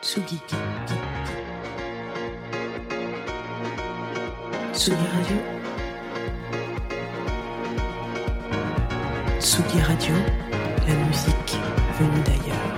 Tsugi. 0.00 0.38
Tsugi 4.72 4.94
Radio. 4.94 5.36
Tsugi 9.40 9.80
Radio, 9.80 10.14
la 10.86 10.94
musique 11.04 11.58
venue 11.98 12.22
d'ailleurs. 12.24 12.76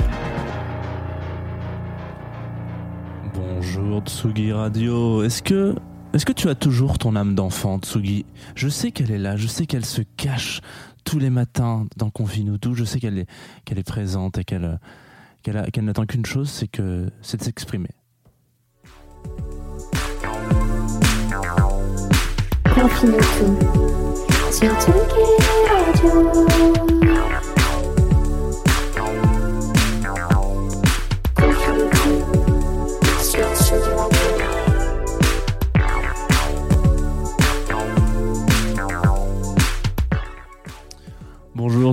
Bonjour 3.35 4.03
Tsugi 4.07 4.53
Radio. 4.53 5.23
Est-ce 5.23 5.43
que 5.43 5.75
est-ce 6.15 6.25
que 6.25 6.33
tu 6.33 6.49
as 6.49 6.55
toujours 6.55 6.97
ton 6.97 7.17
âme 7.17 7.35
d'enfant, 7.35 7.79
Tsugi? 7.79 8.25
Je 8.55 8.69
sais 8.71 8.93
qu'elle 8.93 9.11
est 9.11 9.19
là, 9.19 9.37
je 9.37 9.47
sais 9.47 9.67
qu'elle 9.67 9.85
se 9.85 10.01
cache 10.17 10.63
tous 11.05 11.19
les 11.19 11.31
matins 11.31 11.87
dans 11.99 12.09
Confine 12.09 12.59
tout, 12.59 12.75
je 12.75 12.85
sais 12.85 12.99
qu'elle 12.99 13.19
est 13.19 13.27
qu'elle 13.67 13.79
est 13.79 13.87
présente 13.87 14.39
et 14.39 14.45
qu'elle 14.45 14.81
qu'elle 15.43 15.85
n'attend 15.85 16.07
qu'une 16.07 16.27
chose, 16.27 16.51
c'est 16.51 16.69
que 16.69 17.11
c'est 17.23 17.39
de 17.39 17.45
s'exprimer. 17.45 17.91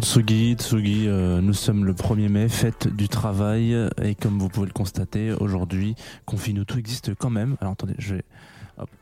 Tsugi, 0.01 0.55
Tsugi, 0.55 1.07
euh, 1.07 1.41
nous 1.41 1.53
sommes 1.53 1.85
le 1.85 1.93
1er 1.93 2.29
mai, 2.29 2.49
fête 2.49 2.87
du 2.87 3.09
travail, 3.09 3.75
et 4.01 4.15
comme 4.15 4.37
vous 4.37 4.49
pouvez 4.49 4.67
le 4.67 4.73
constater, 4.73 5.31
aujourd'hui, 5.31 5.95
Confine 6.25 6.65
tout 6.65 6.77
existe 6.77 7.15
quand 7.15 7.29
même. 7.29 7.57
Alors 7.61 7.73
attendez, 7.73 7.95
je 7.97 8.15
vais... 8.15 8.23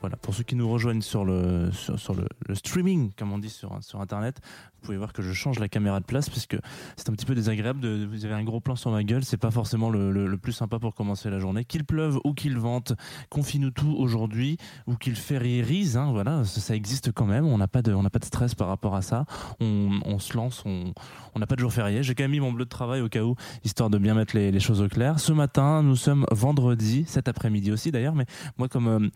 voilà. 0.02 0.16
Pour 0.18 0.34
ceux 0.34 0.44
qui 0.44 0.56
nous 0.56 0.70
rejoignent 0.70 1.02
sur 1.02 1.26
le, 1.26 1.72
sur, 1.72 2.14
le, 2.16 2.56
streaming, 2.56 3.12
comme 3.18 3.32
on 3.32 3.38
dit 3.38 3.50
sur, 3.50 3.78
sur 3.82 4.02
Internet, 4.02 4.40
vous 4.44 4.88
pouvez 4.88 4.98
voir 4.98 5.14
que 5.14 5.22
je 5.22 5.34
change 5.34 5.60
la 5.60 5.68
caméra 5.68 6.00
de 6.00 6.06
place, 6.06 6.30
parce 6.30 6.46
que 6.46 6.58
c'est 6.96 7.10
un 7.10 7.14
petit 7.14 7.26
peu 7.26 7.34
désagréable, 7.36 7.80
de, 7.80 8.06
vous 8.06 8.24
avez 8.26 8.36
un 8.36 8.44
gros 8.44 8.60
plan 8.60 8.76
sur 8.76 8.92
ma 8.92 9.04
gueule, 9.04 9.26
c'est 9.26 9.38
pas 9.38 9.52
forcément 9.52 9.90
le, 9.90 10.12
le- 10.12 10.38
plus 10.38 10.54
sympa 10.54 10.80
pour 10.80 10.94
commencer 10.94 11.30
la 11.30 11.40
journée. 11.40 11.66
Qu'il 11.66 11.86
pleuve 11.86 12.20
ou 12.24 12.34
qu'il 12.34 12.58
vente, 12.58 12.94
Confine 13.30 13.72
tout 13.72 13.96
aujourd'hui, 13.98 14.58
ou 14.86 14.96
qu'il 14.96 15.16
férierise, 15.16 15.98
hein, 15.98 16.12
voilà, 16.12 16.44
ça, 16.44 16.76
existe 16.76 17.12
quand 17.12 17.26
même, 17.26 17.46
on 17.46 17.58
n'a 17.58 17.68
pas, 17.68 17.82
de- 17.82 17.96
pas 18.10 18.20
de 18.20 18.26
stress 18.26 18.54
par 18.54 18.68
rapport 18.68 18.96
à 18.96 19.02
ça 19.02 19.26
on, 19.60 19.90
on 20.06 20.20
se 20.20 20.36
lance, 20.38 20.62
on 20.66 20.94
on 21.36 21.40
n'a 21.40 21.48
pas 21.48 21.56
de 21.56 21.60
jour 21.60 21.74
férié. 21.74 22.02
J'ai 22.02 22.16
quand 22.16 22.24
même 22.24 22.32
mis 22.32 22.40
mon 22.40 22.54
bleu 22.54 22.64
de 22.64 22.70
travail 22.70 23.02
au 23.02 23.10
cas 23.10 23.22
où, 23.24 23.36
histoire 23.66 23.90
de 23.90 23.98
bien 23.98 24.14
mettre 24.14 24.36
les, 24.38 24.52
les 24.52 24.60
choses 24.62 24.82
au 24.82 24.88
clair. 24.88 25.20
Ce 25.20 25.34
matin, 25.34 25.84
nous 25.84 25.98
sommes 25.98 26.26
vendredi, 26.32 27.04
cet 27.08 27.28
après-midi 27.28 27.74
aussi 27.74 27.92
d'ailleurs, 27.92 28.16
mais 28.16 28.26
moi 28.58 28.70
comme, 28.70 28.88
euh, 28.88 29.10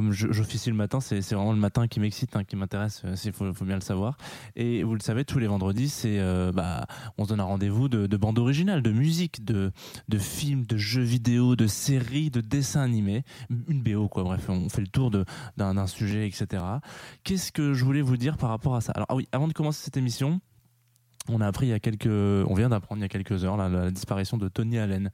comme 0.00 0.12
j'officie 0.12 0.70
le 0.70 0.76
matin, 0.76 0.98
c'est 1.00 1.20
vraiment 1.34 1.52
le 1.52 1.58
matin 1.58 1.86
qui 1.86 2.00
m'excite, 2.00 2.34
hein, 2.34 2.42
qui 2.42 2.56
m'intéresse, 2.56 3.02
il 3.22 3.32
faut, 3.32 3.52
faut 3.52 3.66
bien 3.66 3.74
le 3.74 3.82
savoir. 3.82 4.16
Et 4.56 4.82
vous 4.82 4.94
le 4.94 5.00
savez, 5.00 5.26
tous 5.26 5.38
les 5.38 5.46
vendredis, 5.46 5.90
c'est 5.90 6.18
euh, 6.18 6.52
bah, 6.52 6.86
on 7.18 7.24
se 7.24 7.28
donne 7.28 7.40
un 7.40 7.44
rendez-vous 7.44 7.90
de, 7.90 8.06
de 8.06 8.16
bande 8.16 8.38
originale, 8.38 8.80
de 8.80 8.92
musique, 8.92 9.44
de, 9.44 9.72
de 10.08 10.18
films, 10.18 10.64
de 10.64 10.78
jeux 10.78 11.02
vidéo, 11.02 11.54
de 11.54 11.66
séries, 11.66 12.30
de 12.30 12.40
dessins 12.40 12.80
animés, 12.80 13.24
une 13.68 13.82
BO 13.82 14.08
quoi. 14.08 14.24
Bref, 14.24 14.48
on 14.48 14.70
fait 14.70 14.80
le 14.80 14.88
tour 14.88 15.10
d'un 15.58 15.86
sujet, 15.86 16.26
etc. 16.26 16.64
Qu'est-ce 17.22 17.52
que 17.52 17.74
je 17.74 17.84
voulais 17.84 18.00
vous 18.00 18.16
dire 18.16 18.38
par 18.38 18.48
rapport 18.48 18.76
à 18.76 18.80
ça? 18.80 18.92
Alors 18.92 19.06
ah 19.10 19.16
oui, 19.16 19.28
avant 19.32 19.48
de 19.48 19.52
commencer 19.52 19.84
cette 19.84 19.98
émission, 19.98 20.40
on 21.28 21.40
a 21.40 21.46
appris 21.46 21.66
il 21.66 21.70
y 21.70 21.74
a 21.74 21.80
quelques, 21.80 22.06
on 22.06 22.54
vient 22.54 22.68
d'apprendre 22.68 23.00
il 23.00 23.02
y 23.02 23.04
a 23.04 23.08
quelques 23.08 23.44
heures 23.44 23.56
la, 23.56 23.90
disparition 23.90 24.36
de 24.36 24.48
Tony 24.48 24.78
Allen, 24.78 25.10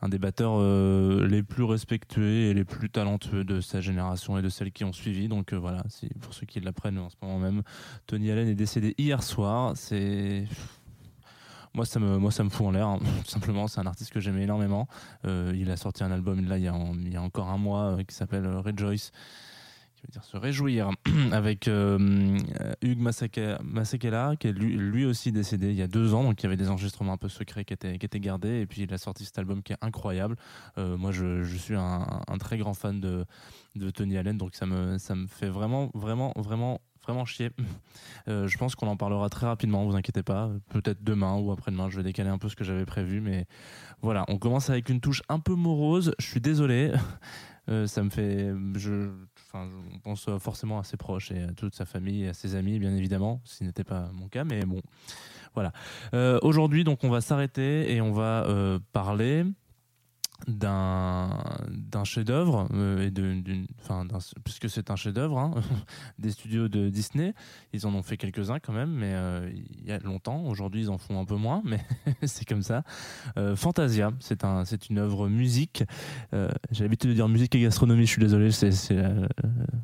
un 0.00 0.08
des 0.08 0.18
batteurs 0.18 0.54
euh, 0.56 1.26
les 1.26 1.42
plus 1.42 1.64
respectués 1.64 2.50
et 2.50 2.54
les 2.54 2.64
plus 2.64 2.90
talentueux 2.90 3.44
de 3.44 3.60
sa 3.60 3.80
génération 3.80 4.38
et 4.38 4.42
de 4.42 4.48
celles 4.48 4.72
qui 4.72 4.84
ont 4.84 4.92
suivi. 4.92 5.28
Donc 5.28 5.52
euh, 5.52 5.58
voilà, 5.58 5.82
pour 6.20 6.34
ceux 6.34 6.46
qui 6.46 6.60
l'apprennent 6.60 6.98
en 6.98 7.10
ce 7.10 7.16
moment 7.22 7.38
même, 7.38 7.62
Tony 8.06 8.30
Allen 8.30 8.48
est 8.48 8.54
décédé 8.54 8.94
hier 8.98 9.22
soir. 9.22 9.72
C'est 9.76 10.44
moi 11.74 11.86
ça 11.86 12.00
me 12.00 12.18
moi 12.18 12.30
ça 12.30 12.44
me 12.44 12.50
fout 12.50 12.66
en 12.66 12.70
l'air 12.70 12.86
hein. 12.86 12.98
simplement 13.26 13.66
c'est 13.66 13.80
un 13.80 13.86
artiste 13.86 14.12
que 14.12 14.20
j'aimais 14.20 14.42
énormément 14.42 14.88
Euh, 15.24 15.52
il 15.56 15.70
a 15.70 15.78
sorti 15.78 16.04
un 16.04 16.10
album 16.10 16.46
là 16.46 16.58
il 16.58 16.64
y 16.64 16.68
a, 16.68 17.22
encore 17.22 17.48
un 17.48 17.56
mois 17.56 17.96
qui 18.06 18.14
s'appelle 18.14 18.46
Rejoice 18.46 19.10
qui 20.02 20.08
veut 20.08 20.12
dire 20.12 20.24
se 20.24 20.36
réjouir 20.36 20.90
avec 21.32 21.68
euh, 21.68 22.36
Hugues 22.82 23.00
Masekela 23.00 24.34
qui 24.36 24.48
est 24.48 24.52
lui, 24.52 25.04
aussi 25.04 25.30
décédé 25.30 25.70
il 25.70 25.76
y 25.76 25.82
a 25.82 25.86
deux 25.86 26.12
ans 26.12 26.24
donc 26.24 26.40
il 26.42 26.44
y 26.44 26.46
avait 26.46 26.56
des 26.56 26.70
enregistrements 26.70 27.12
un 27.12 27.16
peu 27.16 27.28
secrets 27.28 27.64
qui 27.64 27.72
étaient, 27.72 28.20
gardés 28.20 28.60
et 28.60 28.66
puis 28.66 28.82
il 28.82 28.92
a 28.92 28.98
sorti 28.98 29.24
cet 29.24 29.38
album 29.38 29.62
qui 29.62 29.72
est 29.72 29.78
incroyable. 29.80 30.36
Euh, 30.78 30.96
moi 30.96 31.12
je, 31.12 31.42
je 31.44 31.56
suis 31.56 31.76
un, 31.76 32.22
très 32.40 32.58
grand 32.58 32.74
fan 32.74 33.00
de, 33.00 33.24
de 33.76 33.90
Tony 33.90 34.18
Allen 34.18 34.36
donc 34.36 34.56
ça 34.56 34.66
me, 34.66 34.98
ça 34.98 35.14
me 35.14 35.28
fait 35.28 35.48
vraiment 35.48 35.90
vraiment 35.94 36.32
vraiment 36.36 36.80
vraiment 37.04 37.24
chier. 37.24 37.50
Euh, 38.28 38.46
je 38.46 38.56
pense 38.56 38.76
qu'on 38.76 38.86
en 38.86 38.96
parlera 38.96 39.28
très 39.28 39.46
rapidement 39.46 39.84
vous 39.84 39.96
inquiétez 39.96 40.22
pas. 40.22 40.48
Peut-être 40.68 41.02
demain 41.02 41.34
ou 41.34 41.50
après-demain 41.50 41.90
je 41.90 41.96
vais 41.96 42.04
décaler 42.04 42.28
un 42.30 42.38
peu 42.38 42.48
ce 42.48 42.54
que 42.54 42.62
j'avais 42.62 42.86
prévu 42.86 43.20
mais 43.20 43.46
voilà 44.00 44.24
on 44.28 44.38
commence 44.38 44.70
avec 44.70 44.88
une 44.88 45.00
touche 45.00 45.22
un 45.28 45.40
peu 45.40 45.54
morose. 45.54 46.14
Je 46.20 46.26
suis 46.26 46.40
désolé. 46.40 46.92
Ça 47.86 48.02
me 48.02 48.10
fait 48.10 48.52
je 48.76 49.10
on 49.54 49.98
pense 49.98 50.28
forcément 50.38 50.78
à 50.78 50.84
ses 50.84 50.96
proches 50.96 51.30
et 51.30 51.42
à 51.42 51.52
toute 51.52 51.74
sa 51.74 51.84
famille 51.84 52.24
et 52.24 52.28
à 52.28 52.34
ses 52.34 52.54
amis 52.54 52.78
bien 52.78 52.94
évidemment 52.94 53.40
ce 53.44 53.58
qui 53.58 53.64
n'était 53.64 53.84
pas 53.84 54.10
mon 54.12 54.28
cas 54.28 54.44
mais 54.44 54.64
bon 54.64 54.80
voilà. 55.54 55.72
Euh, 56.14 56.38
aujourd'hui 56.42 56.84
donc 56.84 57.04
on 57.04 57.10
va 57.10 57.20
s'arrêter 57.20 57.92
et 57.94 58.00
on 58.00 58.12
va 58.12 58.44
euh, 58.44 58.78
parler 58.92 59.44
d'un 60.48 62.04
chef-d'œuvre 62.04 62.68
euh, 62.74 63.10
d'une 63.10 63.66
puisque 64.44 64.68
c'est 64.68 64.90
un 64.90 64.96
chef-d'œuvre 64.96 65.38
hein, 65.38 65.54
des 66.18 66.30
studios 66.30 66.68
de 66.68 66.88
Disney. 66.88 67.34
Ils 67.72 67.86
en 67.86 67.94
ont 67.94 68.02
fait 68.02 68.16
quelques-uns 68.16 68.58
quand 68.58 68.72
même 68.72 68.90
mais 68.90 69.12
euh, 69.14 69.50
il 69.52 69.86
y 69.86 69.92
a 69.92 69.98
longtemps. 69.98 70.44
Aujourd'hui 70.44 70.82
ils 70.82 70.90
en 70.90 70.98
font 70.98 71.20
un 71.20 71.24
peu 71.24 71.36
moins 71.36 71.62
mais 71.64 71.80
c'est 72.24 72.44
comme 72.44 72.62
ça. 72.62 72.82
Euh, 73.36 73.56
Fantasia 73.56 74.12
c'est 74.20 74.44
un 74.44 74.64
une 74.90 74.98
œuvre 74.98 75.28
musique. 75.28 75.84
J'ai 76.70 76.84
l'habitude 76.84 77.10
de 77.10 77.14
dire 77.14 77.28
musique 77.28 77.54
et 77.54 77.60
gastronomie 77.60 78.06
je 78.06 78.12
suis 78.12 78.20
désolé 78.20 78.50
c'est 78.50 78.72
c'est 78.72 79.02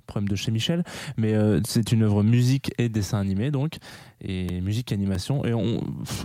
problème 0.07 0.29
de 0.29 0.37
chez 0.37 0.51
Michel. 0.51 0.83
Mais 1.17 1.35
c'est 1.65 1.93
une 1.93 2.03
œuvre 2.03 2.23
musique 2.23 2.73
et 2.79 2.89
dessin 2.89 3.19
animé 3.19 3.51
donc 3.51 3.77
et 4.21 4.61
musique 4.61 4.93
et 4.93 4.95
animation. 4.95 5.45
Et 5.45 5.55
on 5.55 5.81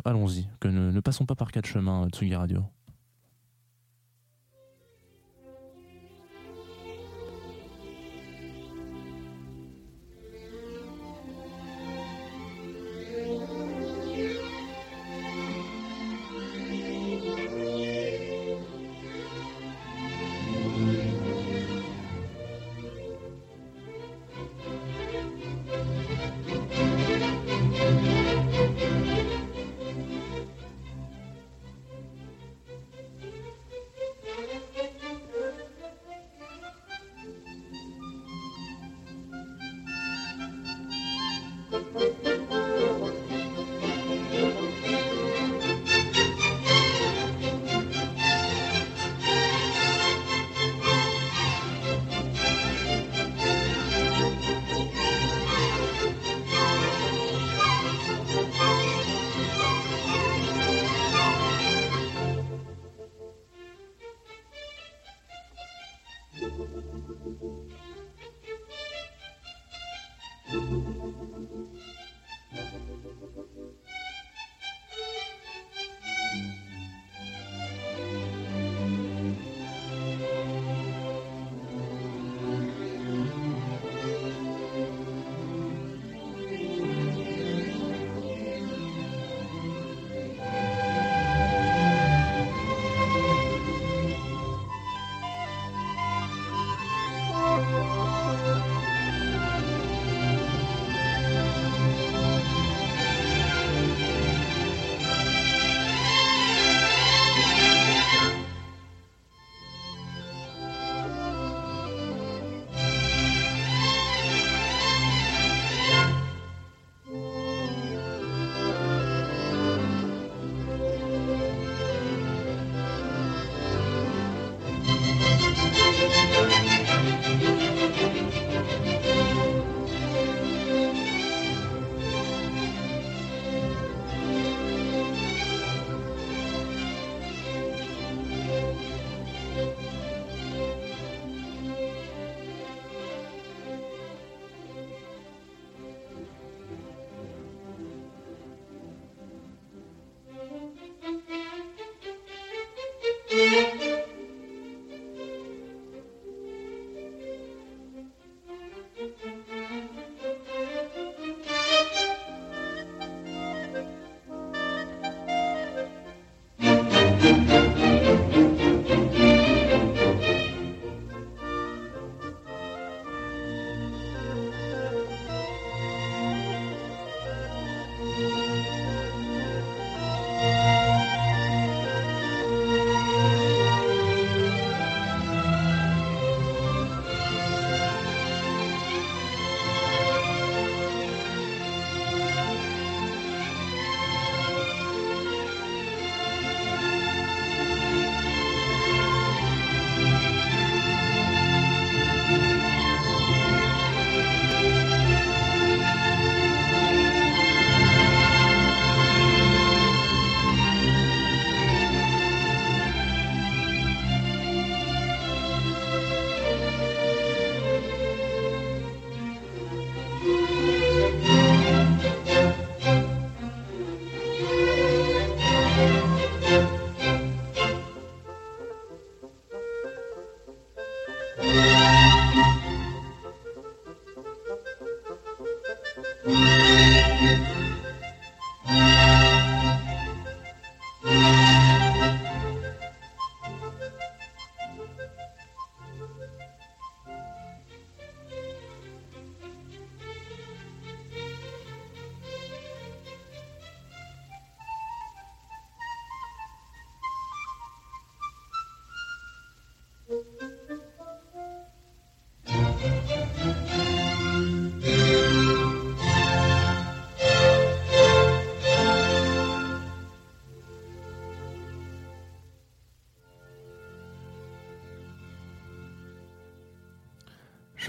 allons-y 0.05 0.47
que 0.59 0.67
ne, 0.67 0.91
ne 0.91 0.99
passons 1.01 1.25
pas 1.25 1.35
par 1.35 1.51
quatre 1.51 1.67
chemins 1.67 2.07
Tsugi 2.09 2.35
Radio 2.35 2.63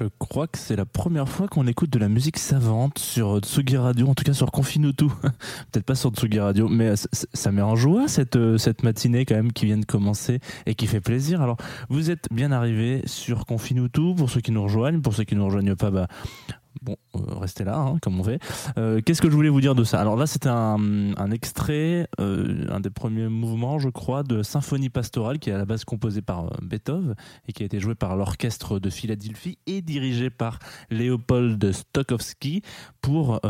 Je 0.04 0.10
crois 0.18 0.46
que 0.46 0.58
c'est 0.58 0.76
la 0.76 0.84
première 0.84 1.30
fois 1.30 1.48
qu'on 1.48 1.66
écoute 1.66 1.88
de 1.88 1.98
la 1.98 2.10
musique 2.10 2.36
savante 2.36 2.98
sur 2.98 3.38
Tsugi 3.38 3.78
Radio, 3.78 4.06
en 4.06 4.14
tout 4.14 4.22
cas 4.22 4.34
sur 4.34 4.50
Confinutu. 4.52 5.06
Peut-être 5.72 5.86
pas 5.86 5.94
sur 5.94 6.10
Tsugi 6.10 6.40
Radio, 6.40 6.68
mais 6.68 6.88
euh, 6.88 6.94
ça, 7.32 7.52
met 7.52 7.62
en 7.62 7.74
joie 7.74 8.06
cette, 8.06 8.36
euh, 8.36 8.58
cette 8.58 8.82
matinée 8.82 9.24
quand 9.24 9.34
même 9.34 9.50
qui 9.50 9.64
vient 9.64 9.78
de 9.78 9.86
commencer 9.86 10.40
et 10.66 10.74
qui 10.74 10.88
fait 10.88 11.00
plaisir. 11.00 11.40
Alors, 11.40 11.56
vous 11.88 12.10
êtes 12.10 12.28
bien 12.30 12.52
arrivés 12.52 13.00
sur 13.06 13.46
Confinutu. 13.46 14.14
Pour 14.14 14.28
ceux 14.28 14.42
qui 14.42 14.52
nous 14.52 14.62
rejoignent, 14.62 15.00
pour 15.00 15.14
ceux 15.14 15.24
qui 15.24 15.36
nous 15.36 15.46
rejoignent 15.46 15.74
pas, 15.74 15.90
bah, 15.90 16.06
Bon, 16.82 16.96
euh, 17.14 17.20
restez 17.38 17.64
là, 17.64 17.78
hein, 17.78 17.98
comme 18.02 18.18
on 18.20 18.24
fait. 18.24 18.40
Euh, 18.78 19.00
Qu'est-ce 19.04 19.22
que 19.22 19.30
je 19.30 19.34
voulais 19.34 19.48
vous 19.48 19.60
dire 19.60 19.74
de 19.74 19.84
ça? 19.84 20.00
Alors 20.00 20.16
là, 20.16 20.26
c'était 20.26 20.48
un, 20.48 21.30
extrait, 21.30 22.08
euh, 22.20 22.66
un 22.68 22.80
des 22.80 22.90
premiers 22.90 23.28
mouvements, 23.28 23.78
je 23.78 23.88
crois, 23.88 24.22
de 24.22 24.42
Symphonie 24.42 24.90
pastorale, 24.90 25.38
qui 25.38 25.50
est 25.50 25.52
à 25.52 25.58
la 25.58 25.64
base 25.64 25.84
composée 25.84 26.22
par 26.22 26.50
Beethoven 26.62 27.14
et 27.48 27.52
qui 27.52 27.62
a 27.62 27.66
été 27.66 27.80
joué 27.80 27.94
par 27.94 28.16
l'orchestre 28.16 28.78
de 28.78 28.90
Philadelphie 28.90 29.58
et 29.66 29.82
dirigé 29.82 30.30
par 30.30 30.58
Léopold 30.90 31.72
Stokowski 31.72 32.62
pour, 33.00 33.40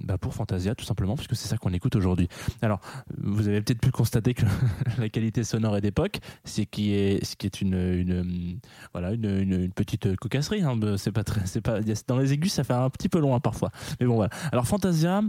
bah 0.00 0.18
pour 0.18 0.34
Fantasia, 0.34 0.74
tout 0.74 0.84
simplement, 0.84 1.16
puisque 1.16 1.36
c'est 1.36 1.48
ça 1.48 1.58
qu'on 1.58 1.72
écoute 1.72 1.96
aujourd'hui. 1.96 2.28
Alors, 2.62 2.80
vous 3.18 3.48
avez 3.48 3.60
peut-être 3.60 3.80
pu 3.80 3.90
constater 3.90 4.34
que 4.34 4.46
la 4.98 5.08
qualité 5.08 5.44
sonore 5.44 5.76
est 5.76 5.80
d'époque, 5.80 6.18
c'est 6.44 6.66
qui 6.66 6.94
est, 6.94 7.24
ce 7.24 7.36
qui 7.36 7.46
est 7.46 7.60
une, 7.60 8.58
voilà, 8.92 9.12
une, 9.12 9.70
petite 9.74 10.16
cocasserie. 10.16 10.62
Hein, 10.62 10.78
c'est 10.96 11.12
pas 11.12 11.24
pas, 11.62 11.80
dans 12.06 12.18
les 12.18 12.32
ça 12.46 12.64
fait 12.64 12.74
un 12.74 12.90
petit 12.90 13.08
peu 13.08 13.18
loin 13.18 13.40
parfois. 13.40 13.70
Mais 14.00 14.06
bon, 14.06 14.16
voilà. 14.16 14.30
Alors, 14.52 14.66
Fantasia, 14.66 15.22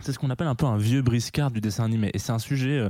c'est 0.00 0.12
ce 0.12 0.18
qu'on 0.18 0.30
appelle 0.30 0.48
un 0.48 0.54
peu 0.54 0.66
un 0.66 0.76
vieux 0.76 1.02
briscard 1.02 1.50
du 1.50 1.60
dessin 1.60 1.84
animé. 1.84 2.10
Et 2.14 2.18
c'est 2.18 2.32
un 2.32 2.38
sujet 2.38 2.78
euh, 2.78 2.88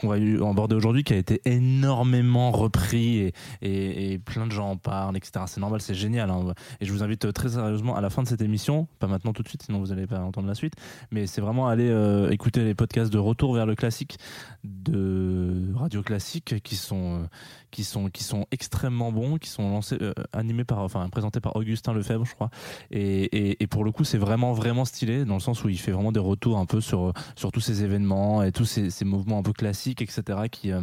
qu'on 0.00 0.08
va 0.08 0.16
aborder 0.16 0.74
aujourd'hui 0.74 1.02
qui 1.02 1.12
a 1.12 1.16
été 1.16 1.40
énormément 1.44 2.50
repris 2.50 3.32
et, 3.62 4.18
plein 4.24 4.46
de 4.46 4.52
gens 4.52 4.70
en 4.70 4.76
parlent, 4.76 5.16
etc. 5.16 5.44
C'est 5.46 5.60
normal, 5.60 5.80
c'est 5.80 5.94
génial. 5.94 6.30
Hein. 6.30 6.54
Et 6.80 6.84
je 6.84 6.92
vous 6.92 7.02
invite 7.02 7.24
euh, 7.24 7.32
très 7.32 7.50
sérieusement 7.50 7.96
à 7.96 8.00
la 8.00 8.10
fin 8.10 8.22
de 8.22 8.28
cette 8.28 8.42
émission, 8.42 8.86
pas 8.98 9.06
maintenant 9.06 9.32
tout 9.32 9.42
de 9.42 9.48
suite, 9.48 9.62
sinon 9.62 9.80
vous 9.80 9.88
n'allez 9.88 10.06
pas 10.06 10.20
entendre 10.20 10.46
la 10.46 10.54
suite, 10.54 10.74
mais 11.10 11.26
c'est 11.26 11.40
vraiment 11.40 11.68
aller 11.68 11.88
euh, 11.88 12.30
écouter 12.30 12.64
les 12.64 12.74
podcasts 12.74 13.12
de 13.12 13.18
Retour 13.18 13.54
vers 13.54 13.66
le 13.66 13.74
classique 13.74 14.18
de 14.64 15.72
Radio 15.74 16.02
Classique 16.02 16.62
qui 16.62 16.76
sont, 16.76 17.28
qui 17.72 17.82
sont, 17.82 18.08
qui 18.10 18.22
sont 18.22 18.46
extrêmement 18.52 19.10
bons, 19.10 19.38
qui 19.38 19.48
sont 19.48 19.68
lancés, 19.70 19.96
euh, 20.00 20.12
animés 20.32 20.64
par, 20.64 20.78
enfin 20.78 21.08
présentés 21.08 21.40
par 21.40 21.56
Augustin 21.56 21.92
Lefebvre, 21.92 22.24
je 22.24 22.34
crois. 22.34 22.50
Et, 22.92 23.60
et, 23.60 23.66
pour 23.66 23.82
le 23.82 23.90
coup, 23.90 24.04
c'est 24.04 24.18
vraiment, 24.18 24.52
vraiment 24.52 24.84
stylé 24.84 25.24
dans 25.24 25.34
le 25.34 25.40
sens 25.40 25.64
où 25.64 25.68
il 25.68 25.78
fait 25.78 25.90
vraiment 25.90 26.12
des 26.12 26.20
retours 26.20 26.58
un 26.58 26.66
peu 26.66 26.80
sur, 26.80 27.12
sur 27.34 27.50
tous 27.50 27.60
ces 27.60 27.82
événements 27.82 28.44
et 28.44 28.52
tous 28.52 28.66
ces, 28.66 28.90
ces 28.90 29.04
mouvements 29.04 29.38
un 29.38 29.42
peu 29.42 29.52
classiques, 29.52 30.02
etc., 30.02 30.22
qui, 30.50 30.70
euh, 30.70 30.82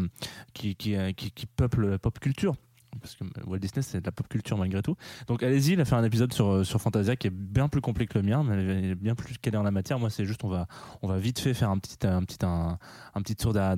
qui, 0.54 0.76
qui, 0.76 0.96
qui 1.16 1.46
peuplent 1.46 1.92
la 1.92 2.00
pop 2.00 2.20
culture 2.20 2.56
parce 3.02 3.16
que 3.16 3.24
Walt 3.46 3.60
Disney 3.60 3.82
c'est 3.82 4.02
de 4.02 4.06
la 4.06 4.12
pop 4.12 4.28
culture 4.28 4.58
malgré 4.58 4.82
tout. 4.82 4.96
Donc 5.28 5.44
allez-y, 5.44 5.74
il 5.74 5.82
a 5.82 5.86
fait 5.86 5.96
un 5.96 6.04
épisode 6.04 6.34
sur 6.34 6.66
sur 6.66 6.82
Fantasia 6.82 7.16
qui 7.16 7.28
est 7.28 7.34
bien 7.34 7.68
plus 7.68 7.82
complet 7.82 8.08
que 8.08 8.18
le 8.18 8.24
mien, 8.24 8.44
mais 8.44 8.96
bien 8.96 9.16
plus 9.16 9.38
calé 9.38 9.58
en 9.58 9.64
la 9.64 9.72
matière. 9.72 10.00
Moi, 10.00 10.10
c'est 10.10 10.26
juste 10.26 10.44
on 10.44 10.50
va 10.50 10.68
on 11.02 11.08
va 11.08 11.18
vite 11.18 11.40
fait 11.40 11.54
faire 11.54 11.70
un 11.70 11.78
petit 11.78 12.06
un 12.06 12.24
un, 12.44 12.78
un 13.16 13.22
petit 13.22 13.36
tour 13.36 13.54
d'un 13.54 13.76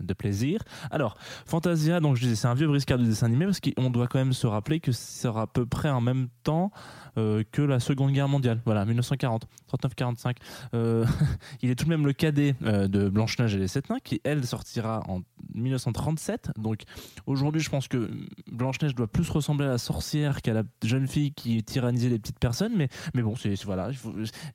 de 0.00 0.14
plaisir. 0.14 0.60
Alors 0.90 1.16
Fantasia, 1.46 2.00
donc 2.00 2.16
je 2.16 2.22
disais 2.22 2.36
c'est 2.36 2.48
un 2.48 2.54
vieux 2.54 2.66
briscard 2.66 2.98
du 2.98 3.04
dessin 3.04 3.26
animé 3.26 3.46
parce 3.46 3.60
qu'on 3.60 3.90
doit 3.90 4.08
quand 4.08 4.18
même 4.18 4.32
se 4.32 4.46
rappeler 4.46 4.80
que 4.80 4.92
c'est 4.92 5.28
à 5.28 5.46
peu 5.46 5.66
près 5.66 5.90
en 5.90 6.00
même 6.00 6.28
temps 6.42 6.70
euh, 7.18 7.42
que 7.52 7.62
la 7.62 7.78
Seconde 7.80 8.12
Guerre 8.12 8.28
mondiale. 8.28 8.60
Voilà, 8.64 8.84
1940, 8.84 9.46
39-45. 9.70 10.36
Euh, 10.74 11.04
il 11.62 11.70
est 11.70 11.74
tout 11.74 11.84
de 11.84 11.90
même 11.90 12.06
le 12.06 12.12
cadet 12.12 12.54
euh, 12.62 12.88
de 12.88 13.08
Blanche 13.08 13.38
Neige 13.38 13.54
et 13.54 13.58
les 13.58 13.68
Sept 13.68 13.90
Nains 13.90 13.98
qui 14.02 14.20
elle 14.24 14.46
sortira 14.46 15.02
en 15.08 15.20
1937. 15.54 16.50
Donc 16.58 16.82
aujourd'hui, 17.26 17.60
je 17.60 17.70
pense 17.70 17.88
que 17.88 18.10
Blanche-Neige 18.50 18.94
doit 18.94 19.06
plus 19.06 19.28
ressembler 19.30 19.66
à 19.66 19.70
la 19.70 19.78
sorcière 19.78 20.42
qu'à 20.42 20.52
la 20.52 20.62
jeune 20.82 21.06
fille 21.06 21.32
qui 21.32 21.62
tyrannisait 21.62 22.08
les 22.08 22.18
petites 22.18 22.38
personnes, 22.38 22.72
mais, 22.76 22.88
mais 23.14 23.22
bon, 23.22 23.36
c'est 23.36 23.62
voilà, 23.64 23.90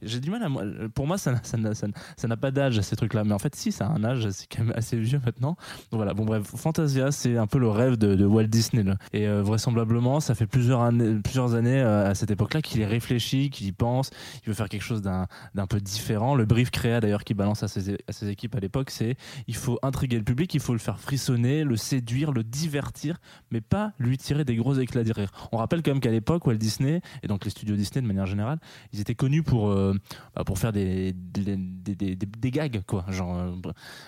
j'ai 0.01 0.19
du 0.19 0.29
mal 0.29 0.43
à. 0.43 0.89
Pour 0.89 1.07
moi, 1.07 1.17
ça 1.17 1.31
n'a 1.31 2.37
pas 2.37 2.51
d'âge 2.51 2.81
ces 2.81 2.95
trucs-là, 2.95 3.23
mais 3.23 3.33
en 3.33 3.39
fait, 3.39 3.55
si, 3.55 3.71
ça 3.71 3.87
a 3.87 3.89
un 3.89 4.03
âge, 4.03 4.29
c'est 4.29 4.47
quand 4.47 4.63
même 4.63 4.73
assez 4.75 4.97
vieux 4.97 5.21
maintenant. 5.25 5.55
Donc 5.91 5.97
voilà, 5.97 6.13
bon 6.13 6.25
bref, 6.25 6.43
Fantasia, 6.43 7.11
c'est 7.11 7.37
un 7.37 7.47
peu 7.47 7.59
le 7.59 7.69
rêve 7.69 7.97
de, 7.97 8.25
Walt 8.25 8.45
Disney. 8.45 8.83
Et 9.13 9.27
euh, 9.27 9.41
vraisemblablement, 9.41 10.19
ça 10.19 10.35
fait 10.35 10.47
plusieurs 10.47 10.81
années, 10.81 11.19
plusieurs 11.23 11.53
années 11.53 11.81
euh, 11.81 12.09
à 12.09 12.15
cette 12.15 12.31
époque-là 12.31 12.61
qu'il 12.61 12.81
est 12.81 12.85
réfléchi, 12.85 13.49
qu'il 13.49 13.67
y 13.67 13.71
pense, 13.71 14.09
il 14.43 14.49
veut 14.49 14.53
faire 14.53 14.69
quelque 14.69 14.83
chose 14.83 15.01
d'un 15.01 15.27
peu 15.67 15.79
différent. 15.79 16.35
Le 16.35 16.45
brief 16.45 16.71
créa 16.71 16.99
d'ailleurs 16.99 17.23
qui 17.23 17.33
balance 17.33 17.63
à 17.63 17.67
ses, 17.67 17.97
à 18.07 18.11
ses 18.11 18.29
équipes 18.29 18.55
à 18.55 18.59
l'époque, 18.59 18.89
c'est 18.89 19.15
il 19.47 19.55
faut 19.55 19.79
intriguer 19.81 20.17
le 20.17 20.23
public, 20.23 20.53
il 20.53 20.59
faut 20.59 20.73
le 20.73 20.79
faire 20.79 20.86
frissonner, 20.95 21.63
le 21.63 21.75
séduire, 21.75 22.31
le 22.31 22.43
divertir, 22.43 23.17
mais 23.51 23.61
pas 23.61 23.93
lui 23.99 24.17
tirer 24.17 24.45
des 24.45 24.55
gros 24.55 24.75
éclats 24.75 25.03
de 25.03 25.11
rire. 25.11 25.31
On 25.51 25.57
rappelle 25.57 25.81
quand 25.83 25.91
même 25.91 25.99
qu'à 25.99 26.11
l'époque, 26.11 26.45
Walt 26.45 26.55
Disney, 26.55 27.01
et 27.23 27.27
donc 27.27 27.45
les 27.45 27.51
studios 27.51 27.75
Disney 27.75 28.01
de 28.01 28.07
manière 28.07 28.25
générale, 28.25 28.59
ils 28.93 29.01
étaient 29.01 29.15
connus 29.15 29.43
pour, 29.43 29.69
euh, 29.69 29.93
bah, 30.35 30.43
pour 30.43 30.57
faire 30.57 30.71
des, 30.71 31.13
des, 31.13 31.57
des, 31.57 32.15
des, 32.15 32.51
gags, 32.51 32.81
quoi. 32.85 33.05
Genre, 33.09 33.35
euh, 33.35 33.51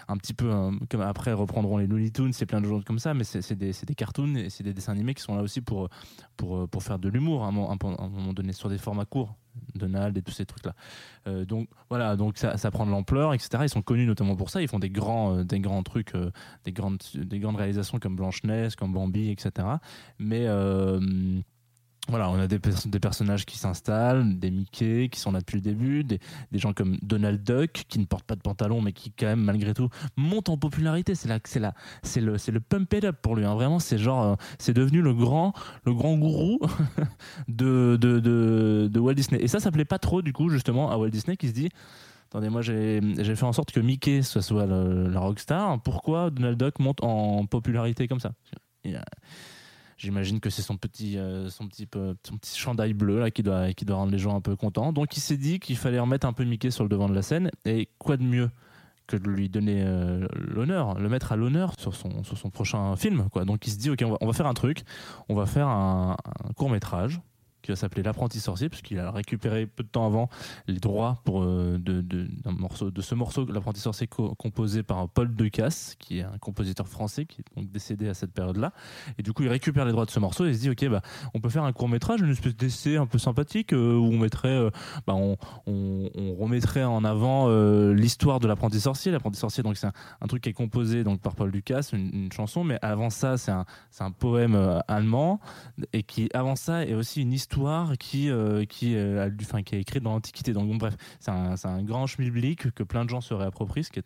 un 0.07 0.17
petit 0.17 0.33
peu, 0.33 0.51
euh, 0.51 0.71
comme 0.89 1.01
après 1.01 1.33
reprendront 1.33 1.77
les 1.77 1.87
Looney 1.87 2.11
Tunes, 2.11 2.33
c'est 2.33 2.45
plein 2.45 2.61
de 2.61 2.67
choses 2.67 2.83
comme 2.83 2.99
ça, 2.99 3.13
mais 3.13 3.23
c'est 3.23 3.55
des, 3.55 3.71
des 3.71 3.95
cartoons 3.95 4.35
et 4.35 4.49
c'est 4.49 4.63
des 4.63 4.73
dessins 4.73 4.93
animés 4.93 5.13
qui 5.13 5.23
sont 5.23 5.35
là 5.35 5.41
aussi 5.41 5.61
pour, 5.61 5.89
pour, 6.37 6.67
pour 6.69 6.83
faire 6.83 6.99
de 6.99 7.09
l'humour 7.09 7.43
à, 7.43 7.47
un 7.47 7.51
moment 7.51 8.33
donné, 8.33 8.53
sur 8.53 8.69
des 8.69 8.77
formats 8.77 9.05
courts 9.05 9.35
Donald 9.75 10.17
et 10.17 10.21
tous 10.21 10.31
ces 10.31 10.45
trucs 10.45 10.65
là. 10.65 10.75
donc 11.45 11.67
voilà, 11.89 12.15
donc 12.15 12.37
ça, 12.37 12.71
prend 12.71 12.85
de 12.85 12.91
l'ampleur, 12.91 13.33
etc. 13.33 13.49
Ils 13.63 13.69
sont 13.69 13.81
connus 13.81 14.05
notamment 14.05 14.35
pour 14.35 14.49
ça. 14.49 14.61
Ils 14.61 14.67
font 14.67 14.79
des 14.79 14.89
grands, 14.89 15.37
euh, 15.37 15.43
des 15.43 15.59
grands 15.59 15.83
trucs, 15.83 16.13
euh, 16.15 16.31
des 16.65 16.71
grandes, 16.71 17.01
des 17.15 17.39
grandes 17.39 17.55
réalisations 17.55 17.99
comme 17.99 18.15
Blanche 18.15 18.43
Neige, 18.43 18.75
comme 18.75 18.93
Bambi, 18.93 19.29
etc. 19.31 19.67
Mais 20.19 20.45
euh, 20.45 20.99
voilà, 22.09 22.29
on 22.29 22.39
a 22.39 22.47
des, 22.47 22.59
des 22.85 22.99
personnages 22.99 23.45
qui 23.45 23.57
s'installent, 23.57 24.37
des 24.39 24.51
Mickey 24.51 25.09
qui 25.09 25.19
sont 25.19 25.31
là 25.31 25.39
depuis 25.39 25.55
le 25.55 25.61
début, 25.61 26.03
des, 26.03 26.19
des 26.51 26.59
gens 26.59 26.73
comme 26.73 26.97
Donald 27.01 27.43
Duck 27.43 27.85
qui 27.87 27.99
ne 27.99 28.05
portent 28.05 28.25
pas 28.25 28.35
de 28.35 28.41
pantalon 28.41 28.81
mais 28.81 28.93
qui 28.93 29.11
quand 29.11 29.27
même 29.27 29.43
malgré 29.43 29.73
tout 29.73 29.89
montent 30.17 30.49
en 30.49 30.57
popularité. 30.57 31.15
C'est 31.15 31.27
là, 31.29 31.39
c'est 31.43 31.59
là, 31.59 31.73
c'est 32.03 32.21
le, 32.21 32.37
c'est 32.37 32.51
le 32.51 32.59
pump 32.59 32.93
it 32.93 33.03
up 33.05 33.17
pour 33.21 33.35
lui. 33.35 33.45
hein. 33.45 33.53
Vraiment, 33.53 33.79
c'est 33.79 33.97
genre, 33.97 34.23
euh, 34.23 34.35
c'est 34.57 34.73
devenu 34.73 35.01
le 35.01 35.13
grand, 35.13 35.53
le 35.85 35.93
grand 35.93 36.17
gourou 36.17 36.59
de, 37.47 37.97
de, 37.99 38.19
de, 38.19 38.89
de 38.91 38.99
Walt 38.99 39.13
Disney. 39.13 39.41
Et 39.41 39.47
ça, 39.47 39.59
ça 39.59 39.71
plaît 39.71 39.85
pas 39.85 39.99
trop 39.99 40.21
du 40.21 40.33
coup 40.33 40.49
justement 40.49 40.91
à 40.91 40.97
Walt 40.97 41.09
Disney 41.09 41.37
qui 41.37 41.47
se 41.47 41.53
dit. 41.53 41.69
Attendez, 42.31 42.49
moi 42.49 42.61
j'ai 42.61 43.01
fait 43.35 43.43
en 43.43 43.53
sorte 43.53 43.71
que 43.71 43.79
Mickey 43.79 44.21
soit 44.21 44.67
le- 44.67 45.07
la 45.09 45.19
rockstar. 45.19 45.81
Pourquoi 45.81 46.29
Donald 46.29 46.59
Duck 46.59 46.77
monte 46.77 47.03
en 47.03 47.47
popularité 47.47 48.07
comme 48.07 48.19
ça? 48.19 48.33
J'imagine 49.99 50.39
que 50.39 50.49
c'est 50.49 50.61
son 50.61 50.77
petit, 50.77 51.17
euh, 51.17 51.49
son 51.49 51.67
petit, 51.67 51.85
peu- 51.85 52.15
son 52.25 52.37
petit 52.37 52.57
chandail 52.57 52.93
bleu 52.93 53.19
là 53.19 53.31
qui 53.31 53.43
doit, 53.43 53.73
qui 53.73 53.83
doit 53.83 53.97
rendre 53.97 54.13
les 54.13 54.17
gens 54.17 54.33
un 54.33 54.39
peu 54.39 54.55
contents. 54.55 54.93
Donc 54.93 55.17
il 55.17 55.19
s'est 55.19 55.35
dit 55.35 55.59
qu'il 55.59 55.75
fallait 55.75 55.99
remettre 55.99 56.25
un 56.25 56.31
peu 56.31 56.45
Mickey 56.45 56.71
sur 56.71 56.83
le 56.85 56.89
devant 56.89 57.09
de 57.09 57.13
la 57.13 57.21
scène. 57.21 57.51
Et 57.65 57.89
quoi 57.97 58.15
de 58.15 58.23
mieux 58.23 58.49
que 59.07 59.17
de 59.17 59.27
lui 59.27 59.49
donner 59.49 59.83
euh, 59.83 60.25
l'honneur, 60.33 60.97
le 60.97 61.09
mettre 61.09 61.33
à 61.33 61.35
l'honneur 61.35 61.73
sur 61.77 61.95
son, 61.95 62.49
prochain 62.49 62.95
film. 62.95 63.27
Quoi. 63.29 63.43
Donc 63.43 63.67
il 63.67 63.71
se 63.71 63.77
dit, 63.77 63.89
ok, 63.89 64.01
on 64.05 64.11
va, 64.11 64.17
on 64.21 64.27
va 64.27 64.33
faire 64.33 64.47
un 64.47 64.53
truc, 64.53 64.83
on 65.27 65.35
va 65.35 65.45
faire 65.45 65.67
un, 65.67 66.15
court 66.55 66.69
métrage 66.69 67.19
qui 67.69 67.71
va 67.71 67.75
s'appeler 67.75 68.01
L'apprenti 68.01 68.39
sorcier, 68.39 68.69
puisqu'il 68.69 68.97
a 68.97 69.11
récupéré 69.11 69.67
peu 69.67 69.83
de 69.83 69.89
temps 69.89 70.05
avant 70.05 70.29
les 70.67 70.79
droits 70.79 71.21
pour, 71.23 71.43
euh, 71.43 71.77
de, 71.77 72.01
de, 72.01 72.27
morceau, 72.45 72.89
de 72.89 73.01
ce 73.01 73.13
morceau, 73.13 73.45
L'apprenti 73.45 73.79
sorcier, 73.79 74.07
co- 74.07 74.33
composé 74.35 74.81
par 74.81 75.07
Paul 75.07 75.35
Decasse, 75.35 75.95
qui 75.99 76.19
est 76.19 76.23
un 76.23 76.37
compositeur 76.39 76.87
français, 76.87 77.25
qui 77.25 77.41
est 77.41 77.55
donc 77.55 77.71
décédé 77.71 78.09
à 78.09 78.13
cette 78.15 78.31
période-là. 78.31 78.73
Et 79.19 79.23
du 79.23 79.33
coup, 79.33 79.43
il 79.43 79.49
récupère 79.49 79.85
les 79.85 79.91
droits 79.91 80.05
de 80.05 80.09
ce 80.09 80.19
morceau 80.19 80.45
et 80.45 80.53
se 80.53 80.61
dit, 80.61 80.69
ok, 80.71 80.87
bah, 80.89 81.01
on 81.35 81.41
peut 81.41 81.49
faire 81.49 81.63
un 81.63 81.73
court 81.73 81.89
métrage, 81.89 82.21
une 82.21 82.31
espèce 82.31 82.55
d'essai 82.55 82.97
un 82.97 83.05
peu 83.05 83.19
sympathique, 83.19 83.73
euh, 83.73 83.95
où 83.95 84.05
on 84.05 84.17
mettrait, 84.17 84.47
euh, 84.49 84.71
bah, 85.05 85.13
on, 85.13 85.37
on, 85.67 86.35
remettrait 86.39 86.85
en 86.85 87.03
avant 87.03 87.49
l'histoire 87.91 88.39
de 88.39 88.47
l'apprenti 88.47 88.79
sorcier. 88.79 89.11
L'apprenti 89.11 89.37
sorcier, 89.37 89.61
donc 89.61 89.77
c'est 89.77 89.87
un, 89.87 90.27
truc 90.27 90.43
qui 90.43 90.49
est 90.49 90.53
composé 90.53 91.03
donc 91.03 91.21
par 91.21 91.35
Paul 91.35 91.51
Ducasse, 91.51 91.91
une, 91.91 92.31
chanson, 92.31 92.63
mais 92.63 92.79
avant 92.81 93.09
ça, 93.09 93.37
c'est 93.37 93.51
un, 93.51 93.65
un 93.99 94.11
poème 94.11 94.81
allemand 94.87 95.39
et 95.91 96.03
qui 96.03 96.29
avant 96.33 96.55
ça 96.55 96.85
est 96.85 96.93
aussi 96.93 97.21
une 97.21 97.33
histoire 97.33 97.58
qui 97.99 98.29
euh, 98.29 98.65
qui 98.65 98.95
euh, 98.95 99.25
a, 99.25 99.29
dû- 99.29 99.45
enfin, 99.45 99.63
qui 99.63 99.75
est 99.75 99.81
écrite 99.81 100.03
dans 100.03 100.11
l'Antiquité. 100.13 100.53
Donc 100.53 100.67
bon, 100.69 100.77
bref, 100.77 100.95
c'est 101.19 101.31
un, 101.31 101.55
un 101.63 101.83
grand 101.83 102.07
schmilblick 102.07 102.71
que 102.73 102.83
plein 102.83 103.05
de 103.05 103.09
gens 103.09 103.21
se 103.21 103.33
réapproprient, 103.33 103.83
ce 103.83 103.91
qui 103.91 103.99
est 103.99 104.03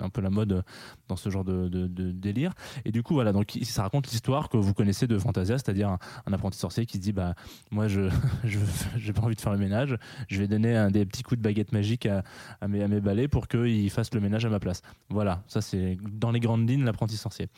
un 0.00 0.10
peu 0.10 0.20
la 0.20 0.28
mode 0.28 0.64
dans 1.06 1.16
ce 1.16 1.30
genre 1.30 1.44
de, 1.44 1.66
de- 1.68 1.86
délire. 2.12 2.52
Et 2.84 2.92
du 2.92 3.02
coup, 3.02 3.14
voilà, 3.14 3.32
donc 3.32 3.56
ça 3.62 3.82
raconte 3.84 4.10
l'histoire 4.10 4.50
que 4.50 4.58
vous 4.58 4.74
connaissez 4.74 5.06
de 5.06 5.16
Fantasia, 5.18 5.56
c'est-à-dire 5.56 5.88
un, 6.26 6.32
apprenti 6.32 6.58
sorcier 6.58 6.84
qui 6.84 6.98
se 6.98 7.02
dit 7.02 7.12
bah 7.12 7.34
moi 7.70 7.88
je 7.88 8.10
j'ai 8.98 9.12
pas 9.14 9.22
envie 9.22 9.34
de 9.34 9.40
faire 9.40 9.52
le 9.52 9.58
ménage, 9.58 9.96
je 10.28 10.40
vais 10.40 10.46
donner 10.48 10.76
un 10.76 10.90
des 10.90 11.06
petits 11.06 11.22
coups 11.22 11.38
de 11.38 11.42
baguette 11.42 11.72
magique 11.72 12.04
à 12.04 12.22
mes 12.68 12.82
à 12.82 12.88
mes 12.88 13.00
balais 13.00 13.28
pour 13.28 13.48
qu'ils 13.48 13.88
fassent 13.90 14.12
le 14.12 14.20
ménage 14.20 14.44
à 14.44 14.50
ma 14.50 14.60
place. 14.60 14.82
Voilà, 15.08 15.42
ça 15.46 15.62
c'est 15.62 15.96
dans 16.02 16.32
les 16.32 16.40
grandes 16.40 16.68
lignes 16.68 16.84
l'apprenti 16.84 17.16
sorcier. 17.16 17.48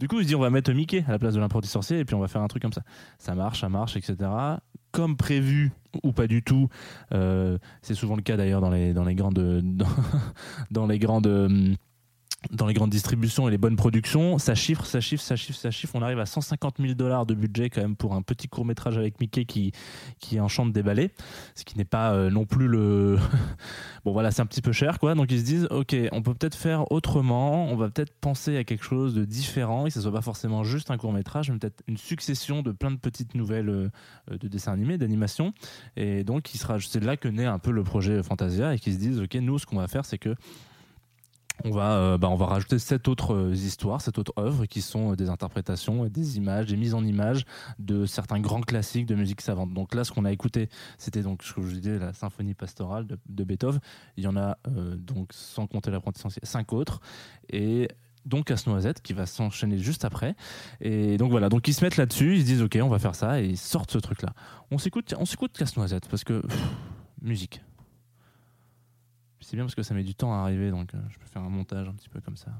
Du 0.00 0.08
coup, 0.08 0.20
il 0.20 0.22
se 0.22 0.28
dit 0.28 0.34
on 0.36 0.40
va 0.40 0.48
mettre 0.48 0.72
Mickey 0.72 1.04
à 1.06 1.10
la 1.10 1.18
place 1.18 1.34
de 1.34 1.40
l'apprenti 1.40 1.68
sorcier 1.68 1.98
et 1.98 2.06
puis 2.06 2.14
on 2.14 2.20
va 2.20 2.28
faire 2.28 2.40
un 2.40 2.48
truc 2.48 2.62
comme 2.62 2.72
ça. 2.72 2.82
Ça 3.18 3.34
marche, 3.34 3.60
ça 3.60 3.68
marche, 3.68 3.94
etc. 3.96 4.16
Comme 4.94 5.16
prévu 5.16 5.72
ou 6.04 6.12
pas 6.12 6.28
du 6.28 6.44
tout, 6.44 6.68
euh, 7.12 7.58
c'est 7.82 7.94
souvent 7.94 8.14
le 8.14 8.22
cas 8.22 8.36
d'ailleurs 8.36 8.60
dans 8.60 8.70
les 8.70 9.14
grandes 9.16 9.34
dans, 9.64 9.88
dans 10.70 10.86
les 10.86 11.00
grandes 11.00 11.26
hum, 11.26 11.74
dans 12.50 12.66
les 12.66 12.74
grandes 12.74 12.90
distributions 12.90 13.48
et 13.48 13.50
les 13.50 13.58
bonnes 13.58 13.76
productions, 13.76 14.38
ça 14.38 14.54
chiffre, 14.54 14.84
ça 14.86 15.00
chiffre, 15.00 15.22
ça 15.22 15.36
chiffre, 15.36 15.58
ça 15.58 15.70
chiffre. 15.70 15.94
On 15.94 16.02
arrive 16.02 16.18
à 16.18 16.26
150 16.26 16.76
000 16.78 16.94
dollars 16.94 17.26
de 17.26 17.34
budget 17.34 17.70
quand 17.70 17.80
même 17.80 17.96
pour 17.96 18.14
un 18.14 18.22
petit 18.22 18.48
court 18.48 18.64
métrage 18.64 18.98
avec 18.98 19.20
Mickey 19.20 19.44
qui 19.44 19.72
qui 20.18 20.40
enchante 20.40 20.72
des 20.72 20.82
balais, 20.82 21.10
ce 21.54 21.64
qui 21.64 21.78
n'est 21.78 21.84
pas 21.84 22.12
euh, 22.12 22.30
non 22.30 22.46
plus 22.46 22.68
le. 22.68 23.18
bon 24.04 24.12
voilà, 24.12 24.30
c'est 24.30 24.42
un 24.42 24.46
petit 24.46 24.62
peu 24.62 24.72
cher 24.72 24.98
quoi. 24.98 25.14
Donc 25.14 25.30
ils 25.30 25.40
se 25.40 25.44
disent, 25.44 25.68
ok, 25.70 25.96
on 26.12 26.22
peut 26.22 26.34
peut-être 26.34 26.56
faire 26.56 26.90
autrement. 26.92 27.66
On 27.66 27.76
va 27.76 27.88
peut-être 27.90 28.12
penser 28.20 28.56
à 28.56 28.64
quelque 28.64 28.84
chose 28.84 29.14
de 29.14 29.24
différent 29.24 29.86
et 29.86 29.88
que 29.88 29.94
ce 29.94 30.00
soit 30.00 30.12
pas 30.12 30.20
forcément 30.20 30.64
juste 30.64 30.90
un 30.90 30.96
court 30.96 31.12
métrage, 31.12 31.50
mais 31.50 31.58
peut-être 31.58 31.82
une 31.86 31.96
succession 31.96 32.62
de 32.62 32.72
plein 32.72 32.90
de 32.90 32.98
petites 32.98 33.34
nouvelles 33.34 33.68
euh, 33.68 33.88
de 34.28 34.48
dessins 34.48 34.72
animés, 34.72 34.98
d'animation. 34.98 35.52
Et 35.96 36.24
donc 36.24 36.50
c'est 36.52 37.02
là 37.02 37.16
que 37.16 37.28
naît 37.28 37.46
un 37.46 37.58
peu 37.58 37.70
le 37.70 37.82
projet 37.82 38.22
Fantasia 38.22 38.74
et 38.74 38.78
qu'ils 38.78 38.94
se 38.94 38.98
disent, 38.98 39.20
ok, 39.20 39.34
nous 39.36 39.58
ce 39.58 39.66
qu'on 39.66 39.76
va 39.76 39.88
faire, 39.88 40.04
c'est 40.04 40.18
que 40.18 40.34
on 41.62 41.70
va, 41.70 41.92
euh, 41.98 42.18
bah, 42.18 42.28
on 42.28 42.36
va 42.36 42.46
rajouter 42.46 42.78
sept 42.78 43.06
autres 43.06 43.32
euh, 43.32 43.54
histoires, 43.54 44.00
sept 44.00 44.18
autres 44.18 44.32
œuvres 44.38 44.66
qui 44.66 44.82
sont 44.82 45.12
euh, 45.12 45.16
des 45.16 45.30
interprétations, 45.30 46.06
des 46.06 46.36
images, 46.36 46.66
des 46.66 46.76
mises 46.76 46.94
en 46.94 47.04
images 47.04 47.44
de 47.78 48.06
certains 48.06 48.40
grands 48.40 48.60
classiques 48.60 49.06
de 49.06 49.14
musique 49.14 49.40
savante. 49.40 49.72
Donc 49.72 49.94
là, 49.94 50.02
ce 50.02 50.10
qu'on 50.10 50.24
a 50.24 50.32
écouté, 50.32 50.68
c'était 50.98 51.22
donc 51.22 51.42
ce 51.44 51.52
que 51.52 51.62
je 51.62 51.66
vous 51.66 51.74
disais, 51.74 51.98
la 51.98 52.12
symphonie 52.12 52.54
pastorale 52.54 53.06
de, 53.06 53.44
Beethoven. 53.44 53.80
Il 54.16 54.24
y 54.24 54.26
en 54.26 54.36
a 54.36 54.58
euh, 54.66 54.96
donc, 54.96 55.28
sans 55.32 55.66
compter 55.66 55.90
l'apprenti 55.90 56.20
sorcier, 56.20 56.42
cinq 56.44 56.72
autres. 56.72 57.00
Et 57.50 57.88
donc 58.26 58.46
Casse-Noisette 58.46 59.02
qui 59.02 59.12
va 59.12 59.26
s'enchaîner 59.26 59.78
juste 59.78 60.04
après. 60.04 60.34
Et 60.80 61.18
donc 61.18 61.30
voilà, 61.30 61.48
donc 61.48 61.68
ils 61.68 61.74
se 61.74 61.84
mettent 61.84 61.98
là-dessus, 61.98 62.36
ils 62.36 62.40
se 62.40 62.46
disent 62.46 62.62
ok, 62.62 62.78
on 62.82 62.88
va 62.88 62.98
faire 62.98 63.14
ça, 63.14 63.40
et 63.40 63.46
ils 63.46 63.58
sortent 63.58 63.90
ce 63.90 63.98
truc-là. 63.98 64.32
On 64.70 64.78
s'écoute, 64.78 65.14
on 65.18 65.24
s'écoute 65.24 65.52
Casse-Noisette 65.56 66.08
parce 66.08 66.24
que 66.24 66.42
musique. 67.22 67.60
C'est 69.44 69.56
bien 69.56 69.64
parce 69.64 69.74
que 69.74 69.82
ça 69.82 69.92
met 69.92 70.02
du 70.02 70.14
temps 70.14 70.32
à 70.32 70.38
arriver, 70.38 70.70
donc 70.70 70.94
euh, 70.94 70.98
je 71.10 71.18
peux 71.18 71.26
faire 71.26 71.42
un 71.42 71.50
montage 71.50 71.86
un 71.86 71.92
petit 71.92 72.08
peu 72.08 72.18
comme 72.20 72.36
ça. 72.36 72.50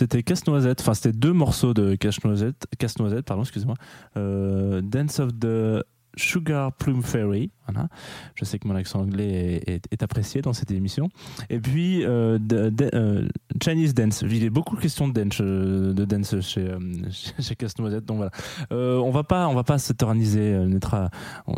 C'était 0.00 0.22
Casse-Noisette. 0.22 0.80
Enfin, 0.80 0.94
c'était 0.94 1.12
deux 1.12 1.32
morceaux 1.32 1.74
de 1.74 1.94
Casse-Noisette, 1.94 2.66
Casse-Noisette, 2.78 3.26
pardon, 3.26 3.42
excusez-moi. 3.42 3.76
Euh, 4.16 4.80
Dance 4.80 5.20
of 5.20 5.38
the 5.38 5.84
Sugar 6.20 6.72
Plume 6.72 7.02
Fairy. 7.02 7.50
Voilà. 7.66 7.88
Je 8.34 8.44
sais 8.44 8.58
que 8.58 8.66
mon 8.66 8.74
accent 8.74 9.00
anglais 9.00 9.62
est, 9.66 9.68
est- 9.68 9.88
est 9.92 10.02
apprécié 10.02 10.42
dans 10.42 10.52
cette 10.52 10.70
émission. 10.72 11.08
Et 11.50 11.58
puis 11.60 12.04
euh, 12.04 12.38
euh, 12.52 13.28
Chinese 13.62 13.94
Dance. 13.94 14.24
Il 14.28 14.44
a 14.44 14.50
beaucoup 14.50 14.76
de 14.76 14.80
questions 14.80 15.06
de 15.08 15.12
dance, 15.12 15.38
euh, 15.40 15.92
de 15.92 16.04
dance 16.04 16.40
chez, 16.40 16.68
chez, 17.38 17.54
Casse-Noisette. 17.54 18.04
Donc 18.04 18.16
voilà. 18.18 18.30
On 18.70 19.10
va 19.10 19.22
pas, 19.22 19.48
on 19.48 19.54
va 19.54 19.64
pas 19.64 19.78
s'éterniser 19.78 20.56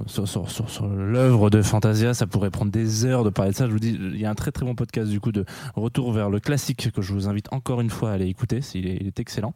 sur, 0.06 0.28
sur, 0.28 0.50
sur, 0.50 0.70
sur 0.70 0.86
l'œuvre 0.88 1.50
de 1.50 1.62
Fantasia. 1.62 2.14
Ça 2.14 2.26
pourrait 2.26 2.50
prendre 2.50 2.72
des 2.72 3.04
heures 3.04 3.24
de 3.24 3.30
parler 3.30 3.52
de 3.52 3.56
ça. 3.56 3.66
Je 3.66 3.72
vous 3.72 3.78
dis, 3.80 3.98
il 3.98 4.20
y 4.20 4.24
a 4.26 4.30
un 4.30 4.34
très 4.34 4.52
très 4.52 4.64
bon 4.66 4.74
podcast 4.74 5.10
du 5.10 5.20
coup 5.20 5.32
de 5.32 5.44
retour 5.74 6.12
vers 6.12 6.30
le 6.30 6.40
classique 6.40 6.90
que 6.92 7.02
je 7.02 7.12
vous 7.12 7.28
invite 7.28 7.52
encore 7.52 7.80
une 7.80 7.90
fois 7.90 8.10
à 8.10 8.14
aller 8.14 8.26
écouter. 8.26 8.60
Il 8.74 8.86
est, 8.86 8.98
il 9.00 9.06
est 9.06 9.18
excellent. 9.20 9.54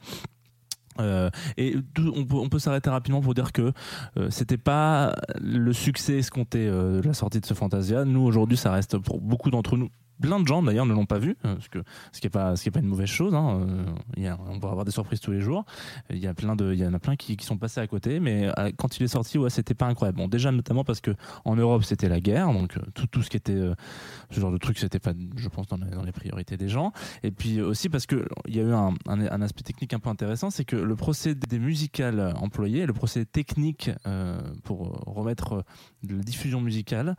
Euh, 1.01 1.31
et 1.57 1.77
tout- 1.95 2.13
on 2.15 2.25
peut, 2.25 2.37
on 2.37 2.49
peut 2.49 2.59
s'arrêter 2.59 2.91
rapidement 2.91 3.21
pour 3.21 3.35
dire 3.35 3.53
que 3.53 3.73
euh, 4.19 4.29
c'était 4.31 4.57
pas 4.57 5.15
le 5.41 5.73
succès 5.73 6.19
escompté 6.19 6.67
euh, 6.67 7.01
de 7.01 7.07
la 7.07 7.15
sortie 7.15 7.41
de 7.41 7.47
ce 7.47 7.55
Fantasia. 7.55 8.05
Nous 8.05 8.21
aujourd'hui, 8.21 8.57
ça 8.57 8.71
reste 8.73 8.99
pour 8.99 9.21
beaucoup 9.21 9.51
d'entre 9.51 9.77
nous. 9.77 9.89
Plein 10.21 10.41
de 10.41 10.47
gens 10.47 10.63
d'ailleurs 10.63 10.87
ne 10.87 10.95
l'ont 10.95 11.07
pas 11.07 11.19
vu, 11.19 11.37
euh, 11.45 11.57
ce, 11.61 11.69
que, 11.69 11.79
ce 12.13 12.21
qui 12.21 12.27
est 12.27 12.31
pas 12.31 12.57
ce 12.57 12.63
qui 12.63 12.69
est 12.69 12.73
pas 12.73 12.81
une 12.81 12.87
mauvaise 12.87 13.09
chose. 13.09 13.35
Hein. 13.35 13.67
Euh, 14.19 14.37
on 14.49 14.59
va 14.59 14.71
avoir 14.71 14.85
des 14.85 14.91
surprises 14.91 15.21
tous 15.21 15.33
les 15.33 15.41
jours. 15.41 15.65
Il 16.11 16.19
y 16.19 16.27
a 16.27 16.35
plein 16.35 16.57
de, 16.57 16.73
il 16.73 16.79
y 16.79 16.87
en 16.87 16.95
a 16.95 16.99
plein 16.99 17.17
qui, 17.17 17.37
qui 17.37 17.45
sont 17.45 17.59
passés 17.59 17.81
à 17.81 17.87
côté, 17.87 18.19
mais 18.21 18.51
euh, 18.59 18.71
quand 18.77 18.99
il 18.99 19.03
est 19.03 19.09
sorti, 19.09 19.39
ouais, 19.39 19.51
c'était 19.51 19.75
pas 19.75 19.87
incroyable. 19.87 20.19
Bon, 20.19 20.29
déjà 20.29 20.51
notamment 20.53 20.85
parce 20.85 21.01
que 21.01 21.11
en 21.45 21.57
Europe 21.57 21.85
c'était 21.85 22.09
la 22.09 22.21
guerre, 22.21 22.53
donc 22.53 22.79
tout, 22.95 23.07
tout 23.07 23.23
ce 23.23 23.31
qui 23.31 23.37
était 23.37 23.61
ce 24.31 24.41
genre 24.41 24.53
de 24.53 24.59
truc, 24.59 24.79
c'était 24.79 24.99
pas, 24.99 25.13
je 25.37 25.49
pense, 25.49 25.67
dans 25.67 25.77
les, 25.77 26.13
priorités 26.13 26.57
des 26.57 26.69
gens. 26.69 26.93
Et 27.23 27.31
puis 27.31 27.61
aussi 27.61 27.89
parce 27.89 28.07
que 28.07 28.27
il 28.47 28.57
y 28.57 28.61
a 28.61 28.63
eu 28.63 28.73
un, 28.73 28.95
un, 29.07 29.43
aspect 29.43 29.63
technique 29.63 29.93
un 29.93 29.99
peu 29.99 30.09
intéressant, 30.09 30.51
c'est 30.51 30.65
que 30.65 30.77
le 30.77 30.97
procédé 30.97 31.59
musical 31.59 32.33
employé, 32.37 32.87
le 32.87 32.95
procédé 32.95 33.27
technique 33.27 33.91
pour 34.65 35.03
remettre 35.07 35.65
de 36.03 36.17
la 36.17 36.23
diffusion 36.23 36.61
musicale 36.61 37.17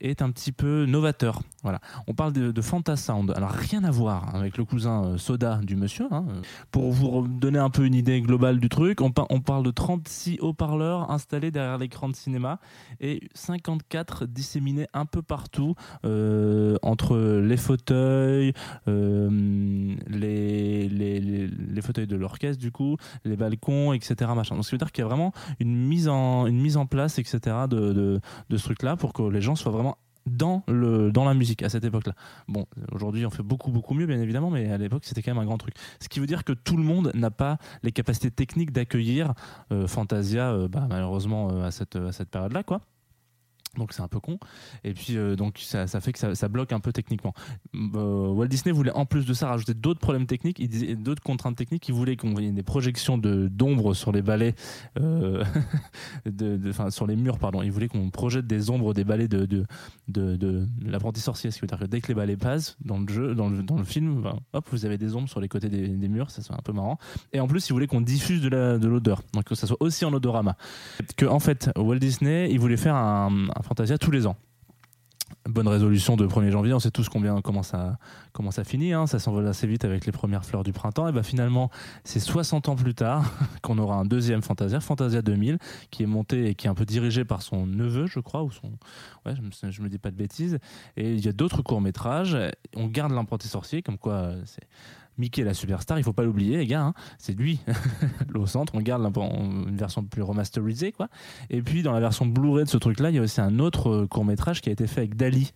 est 0.00 0.22
un 0.22 0.30
petit 0.30 0.52
peu 0.52 0.86
novateur. 0.86 1.40
Voilà. 1.62 1.80
On 2.06 2.14
parle 2.14 2.32
de, 2.32 2.50
de 2.52 2.62
Fantasound. 2.62 3.32
Alors 3.36 3.50
rien 3.50 3.84
à 3.84 3.90
voir 3.90 4.34
avec 4.34 4.56
le 4.58 4.64
cousin 4.64 5.04
euh, 5.04 5.18
Soda 5.18 5.60
du 5.62 5.76
monsieur. 5.76 6.06
hein. 6.10 6.24
Pour 6.70 6.92
vous 6.92 7.26
donner 7.26 7.58
un 7.58 7.70
peu 7.70 7.84
une 7.86 7.94
idée 7.94 8.20
globale 8.20 8.58
du 8.60 8.68
truc, 8.68 9.00
on, 9.00 9.10
par- 9.10 9.26
on 9.30 9.40
parle 9.40 9.64
de 9.64 9.70
36 9.70 10.38
haut-parleurs 10.40 11.10
installés 11.10 11.50
derrière 11.50 11.78
l'écran 11.78 12.08
de 12.08 12.16
cinéma 12.16 12.58
et 13.00 13.28
54 13.34 14.26
disséminés 14.26 14.86
un 14.92 15.06
peu 15.06 15.22
partout 15.22 15.74
euh, 16.04 16.76
entre 16.82 17.16
les 17.16 17.56
fauteuils, 17.56 18.52
euh, 18.88 19.94
les, 20.08 21.82
fauteuils 21.82 22.06
de 22.06 22.16
l'orchestre 22.16 22.60
du 22.60 22.72
coup, 22.72 22.96
les 23.24 23.36
balcons, 23.36 23.92
etc. 23.92 24.30
Machin. 24.34 24.54
Donc, 24.56 24.64
ça 24.64 24.70
veut 24.72 24.78
dire 24.78 24.92
qu'il 24.92 25.02
y 25.02 25.04
a 25.04 25.08
vraiment 25.08 25.32
une 25.60 25.74
mise 25.74 26.08
en, 26.08 26.86
place, 26.86 27.18
etc. 27.18 27.38
de, 27.68 28.20
de 28.50 28.56
ce 28.56 28.64
truc-là 28.64 28.96
pour 28.96 29.12
que 29.12 29.22
les 29.22 29.40
gens 29.40 29.54
soient 29.54 29.72
vraiment 29.72 29.83
dans, 30.26 30.62
le, 30.68 31.12
dans 31.12 31.24
la 31.24 31.34
musique 31.34 31.62
à 31.62 31.68
cette 31.68 31.84
époque-là. 31.84 32.14
Bon, 32.48 32.66
aujourd'hui 32.92 33.26
on 33.26 33.30
fait 33.30 33.42
beaucoup 33.42 33.70
beaucoup 33.70 33.94
mieux 33.94 34.06
bien 34.06 34.20
évidemment, 34.20 34.50
mais 34.50 34.70
à 34.70 34.78
l'époque 34.78 35.04
c'était 35.04 35.22
quand 35.22 35.32
même 35.32 35.42
un 35.42 35.46
grand 35.46 35.58
truc. 35.58 35.74
Ce 36.00 36.08
qui 36.08 36.20
veut 36.20 36.26
dire 36.26 36.44
que 36.44 36.52
tout 36.52 36.76
le 36.76 36.82
monde 36.82 37.10
n'a 37.14 37.30
pas 37.30 37.58
les 37.82 37.92
capacités 37.92 38.30
techniques 38.30 38.72
d'accueillir 38.72 39.34
euh, 39.72 39.86
Fantasia, 39.86 40.52
euh, 40.52 40.68
bah, 40.68 40.86
malheureusement 40.88 41.50
euh, 41.50 41.64
à 41.64 41.70
cette, 41.70 41.96
à 41.96 42.12
cette 42.12 42.30
période-là, 42.30 42.62
quoi. 42.62 42.80
Donc 43.76 43.92
c'est 43.92 44.02
un 44.02 44.08
peu 44.08 44.20
con. 44.20 44.38
Et 44.84 44.94
puis 44.94 45.16
euh, 45.16 45.36
donc 45.36 45.58
ça, 45.58 45.86
ça 45.86 46.00
fait 46.00 46.12
que 46.12 46.18
ça, 46.18 46.34
ça 46.34 46.48
bloque 46.48 46.72
un 46.72 46.80
peu 46.80 46.92
techniquement. 46.92 47.34
Euh, 47.74 48.28
Walt 48.28 48.48
Disney 48.48 48.72
voulait 48.72 48.92
en 48.92 49.06
plus 49.06 49.26
de 49.26 49.34
ça 49.34 49.48
rajouter 49.48 49.74
d'autres 49.74 50.00
problèmes 50.00 50.26
techniques, 50.26 50.62
d'autres 51.02 51.22
contraintes 51.22 51.56
techniques. 51.56 51.88
Il 51.88 51.94
voulait 51.94 52.16
qu'on 52.16 52.32
voyait 52.32 52.52
des 52.52 52.62
projections 52.62 53.18
de 53.18 53.48
d'ombre 53.48 53.94
sur 53.94 54.12
les 54.12 54.22
balais, 54.22 54.54
euh, 55.00 55.44
de, 56.26 56.56
de- 56.56 56.90
sur 56.90 57.06
les 57.06 57.16
murs 57.16 57.38
pardon. 57.38 57.62
Il 57.62 57.72
voulait 57.72 57.88
qu'on 57.88 58.10
projette 58.10 58.46
des 58.46 58.70
ombres 58.70 58.94
des 58.94 59.04
balais 59.04 59.28
de 59.28 59.44
de, 59.46 60.36
de, 60.36 60.66
l'apprenti 60.82 61.20
sorcier. 61.20 61.50
Ce 61.50 61.56
qui 61.56 61.62
veut 61.62 61.66
dire 61.66 61.78
que 61.78 61.84
dès 61.84 62.00
que 62.00 62.08
les 62.08 62.14
balais 62.14 62.36
passent 62.36 62.76
dans 62.84 62.98
le 62.98 63.08
jeu, 63.08 63.34
dans 63.34 63.48
le, 63.48 63.62
dans 63.62 63.76
le 63.76 63.84
film, 63.84 64.22
ben, 64.22 64.38
hop 64.52 64.66
vous 64.70 64.84
avez 64.84 64.98
des 64.98 65.14
ombres 65.14 65.28
sur 65.28 65.40
les 65.40 65.48
côtés 65.48 65.68
des, 65.68 66.08
murs. 66.08 66.30
Ça 66.30 66.42
c'est 66.42 66.52
un 66.52 66.62
peu 66.62 66.72
marrant. 66.72 66.98
Et 67.32 67.40
en 67.40 67.46
plus 67.46 67.68
il 67.68 67.72
voulait 67.72 67.86
qu'on 67.86 68.00
diffuse 68.00 68.42
de 68.42 68.86
l'odeur, 68.86 69.22
donc 69.32 69.44
que 69.44 69.54
ça 69.54 69.66
soit 69.66 69.76
aussi 69.80 70.04
en 70.04 70.12
odorama. 70.12 70.56
Que 71.16 71.26
en 71.26 71.40
fait 71.40 71.70
Walt 71.76 71.98
Disney 71.98 72.48
il 72.50 72.58
voulait 72.58 72.76
faire 72.76 72.94
un 72.94 73.46
Fantasia 73.64 73.98
tous 73.98 74.10
les 74.10 74.26
ans. 74.26 74.36
Bonne 75.48 75.68
résolution 75.68 76.16
de 76.16 76.26
1er 76.26 76.50
janvier, 76.50 76.74
on 76.74 76.78
sait 76.78 76.90
tous 76.90 77.08
combien, 77.08 77.40
comment, 77.40 77.62
ça, 77.62 77.98
comment 78.32 78.50
ça 78.50 78.62
finit, 78.62 78.92
hein, 78.92 79.06
ça 79.06 79.18
s'envole 79.18 79.46
assez 79.46 79.66
vite 79.66 79.84
avec 79.84 80.06
les 80.06 80.12
premières 80.12 80.44
fleurs 80.44 80.64
du 80.64 80.72
printemps, 80.72 81.08
et 81.08 81.12
bah 81.12 81.22
finalement 81.22 81.70
c'est 82.04 82.20
60 82.20 82.68
ans 82.68 82.76
plus 82.76 82.94
tard 82.94 83.30
qu'on 83.62 83.78
aura 83.78 83.96
un 83.96 84.04
deuxième 84.04 84.42
Fantasia, 84.42 84.80
Fantasia 84.80 85.22
2000, 85.22 85.58
qui 85.90 86.02
est 86.02 86.06
monté 86.06 86.48
et 86.48 86.54
qui 86.54 86.66
est 86.66 86.70
un 86.70 86.74
peu 86.74 86.84
dirigé 86.84 87.24
par 87.24 87.42
son 87.42 87.66
neveu, 87.66 88.06
je 88.06 88.20
crois, 88.20 88.42
ou 88.42 88.50
son... 88.52 88.72
Ouais, 89.26 89.34
je 89.34 89.40
me, 89.40 89.82
me 89.82 89.88
dis 89.88 89.98
pas 89.98 90.10
de 90.10 90.16
bêtises, 90.16 90.58
et 90.96 91.12
il 91.12 91.24
y 91.24 91.28
a 91.28 91.32
d'autres 91.32 91.62
courts-métrages, 91.62 92.36
on 92.76 92.86
garde 92.86 93.12
l'apprenti 93.12 93.48
sorcier, 93.48 93.82
comme 93.82 93.98
quoi 93.98 94.14
euh, 94.14 94.42
c'est... 94.44 94.66
Mickey 95.18 95.44
la 95.44 95.54
superstar, 95.54 95.98
il 95.98 96.04
faut 96.04 96.12
pas 96.12 96.24
l'oublier 96.24 96.56
les 96.56 96.66
gars, 96.66 96.82
hein, 96.82 96.94
c'est 97.18 97.36
lui 97.38 97.60
au 98.34 98.46
centre, 98.46 98.74
on 98.74 98.80
garde 98.80 99.02
une 99.04 99.76
version 99.76 100.02
plus 100.04 100.22
remasterisée 100.22 100.92
quoi. 100.92 101.08
Et 101.50 101.62
puis 101.62 101.82
dans 101.82 101.92
la 101.92 102.00
version 102.00 102.26
Blu-ray 102.26 102.64
de 102.64 102.68
ce 102.68 102.76
truc 102.76 103.00
là, 103.00 103.10
il 103.10 103.16
y 103.16 103.18
a 103.18 103.22
aussi 103.22 103.40
un 103.40 103.58
autre 103.58 104.06
court 104.06 104.24
métrage 104.24 104.60
qui 104.60 104.68
a 104.68 104.72
été 104.72 104.86
fait 104.86 105.00
avec 105.00 105.16
Dali. 105.16 105.52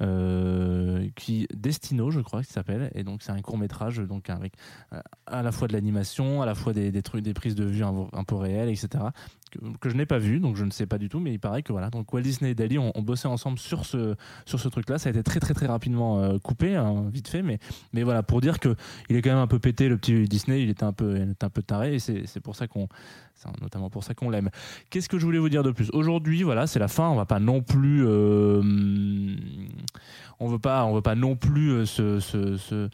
euh, 0.00 1.08
qui 1.16 1.46
Destino 1.54 2.10
je 2.10 2.20
crois 2.20 2.42
qu'il 2.42 2.52
s'appelle 2.52 2.90
et 2.94 3.04
donc 3.04 3.22
c'est 3.22 3.30
un 3.30 3.40
court 3.40 3.58
métrage 3.58 3.98
donc 3.98 4.30
avec 4.30 4.54
euh, 4.92 5.00
à 5.26 5.42
la 5.42 5.52
fois 5.52 5.68
de 5.68 5.74
l'animation 5.74 6.42
à 6.42 6.46
la 6.46 6.54
fois 6.54 6.72
des, 6.72 7.02
trucs 7.02 7.22
des 7.22 7.34
prises 7.34 7.54
de 7.54 7.64
vue 7.64 7.84
un 7.84 8.24
peu 8.24 8.34
réelles 8.34 8.70
etc 8.70 9.04
que, 9.80 9.90
je 9.90 9.96
n'ai 9.96 10.06
pas 10.06 10.18
vu 10.18 10.40
donc 10.40 10.56
je 10.56 10.64
ne 10.64 10.70
sais 10.70 10.86
pas 10.86 10.98
du 10.98 11.08
tout 11.08 11.20
mais 11.20 11.32
il 11.32 11.38
paraît 11.38 11.62
que 11.62 11.72
voilà 11.72 11.90
donc 11.90 12.12
Walt 12.12 12.22
Disney 12.22 12.50
et 12.50 12.54
Dali 12.54 12.78
ont, 12.78 12.92
bossé 12.98 13.28
ensemble 13.28 13.58
sur 13.58 13.84
ce 13.84 14.14
sur 14.46 14.60
ce 14.60 14.68
truc 14.68 14.88
là 14.88 14.98
ça 14.98 15.08
a 15.08 15.10
été 15.10 15.22
très 15.22 15.40
très 15.40 15.54
très 15.54 15.66
rapidement 15.66 16.20
euh, 16.20 16.38
coupé 16.38 16.76
hein, 16.76 17.04
vite 17.12 17.28
fait 17.28 17.42
mais 17.42 17.58
mais 17.92 18.02
voilà 18.02 18.22
pour 18.22 18.40
dire 18.40 18.60
que 18.60 18.76
il 19.08 19.16
est 19.16 19.22
quand 19.22 19.30
même 19.30 19.38
un 19.38 19.46
peu 19.46 19.58
pété 19.58 19.88
le 19.88 19.96
petit 19.96 20.28
Disney 20.28 20.62
il 20.62 20.70
était 20.70 20.84
un 20.84 20.92
peu 20.92 21.16
il 21.16 21.30
était 21.30 21.44
un 21.44 21.50
peu 21.50 21.62
taré 21.62 21.94
et 21.94 21.98
c'est 21.98 22.40
pour 22.40 22.56
ça 22.56 22.66
qu'on 22.68 22.88
notamment 23.60 23.90
pour 23.90 24.04
ça 24.04 24.14
qu'on 24.14 24.30
l'aime. 24.30 24.50
Qu'est-ce 24.90 25.08
que 25.08 25.18
je 25.18 25.24
voulais 25.24 25.38
vous 25.38 25.48
dire 25.48 25.62
de 25.62 25.70
plus? 25.70 25.90
Aujourd'hui 25.92 26.42
voilà 26.42 26.66
c'est 26.66 26.78
la 26.78 26.88
fin 26.88 27.08
on 27.08 27.16
va 27.16 27.26
pas 27.26 27.40
non 27.40 27.62
plus 27.62 28.06
euh, 28.06 28.62
on 30.38 30.48
veut 30.48 30.58
pas 30.58 30.84
on 30.84 30.94
veut 30.94 31.02
pas 31.02 31.14
non 31.14 31.36
plus 31.36 31.70
euh, 31.70 31.86
se, 31.86 32.20
se, 32.20 32.56
se, 32.56 32.88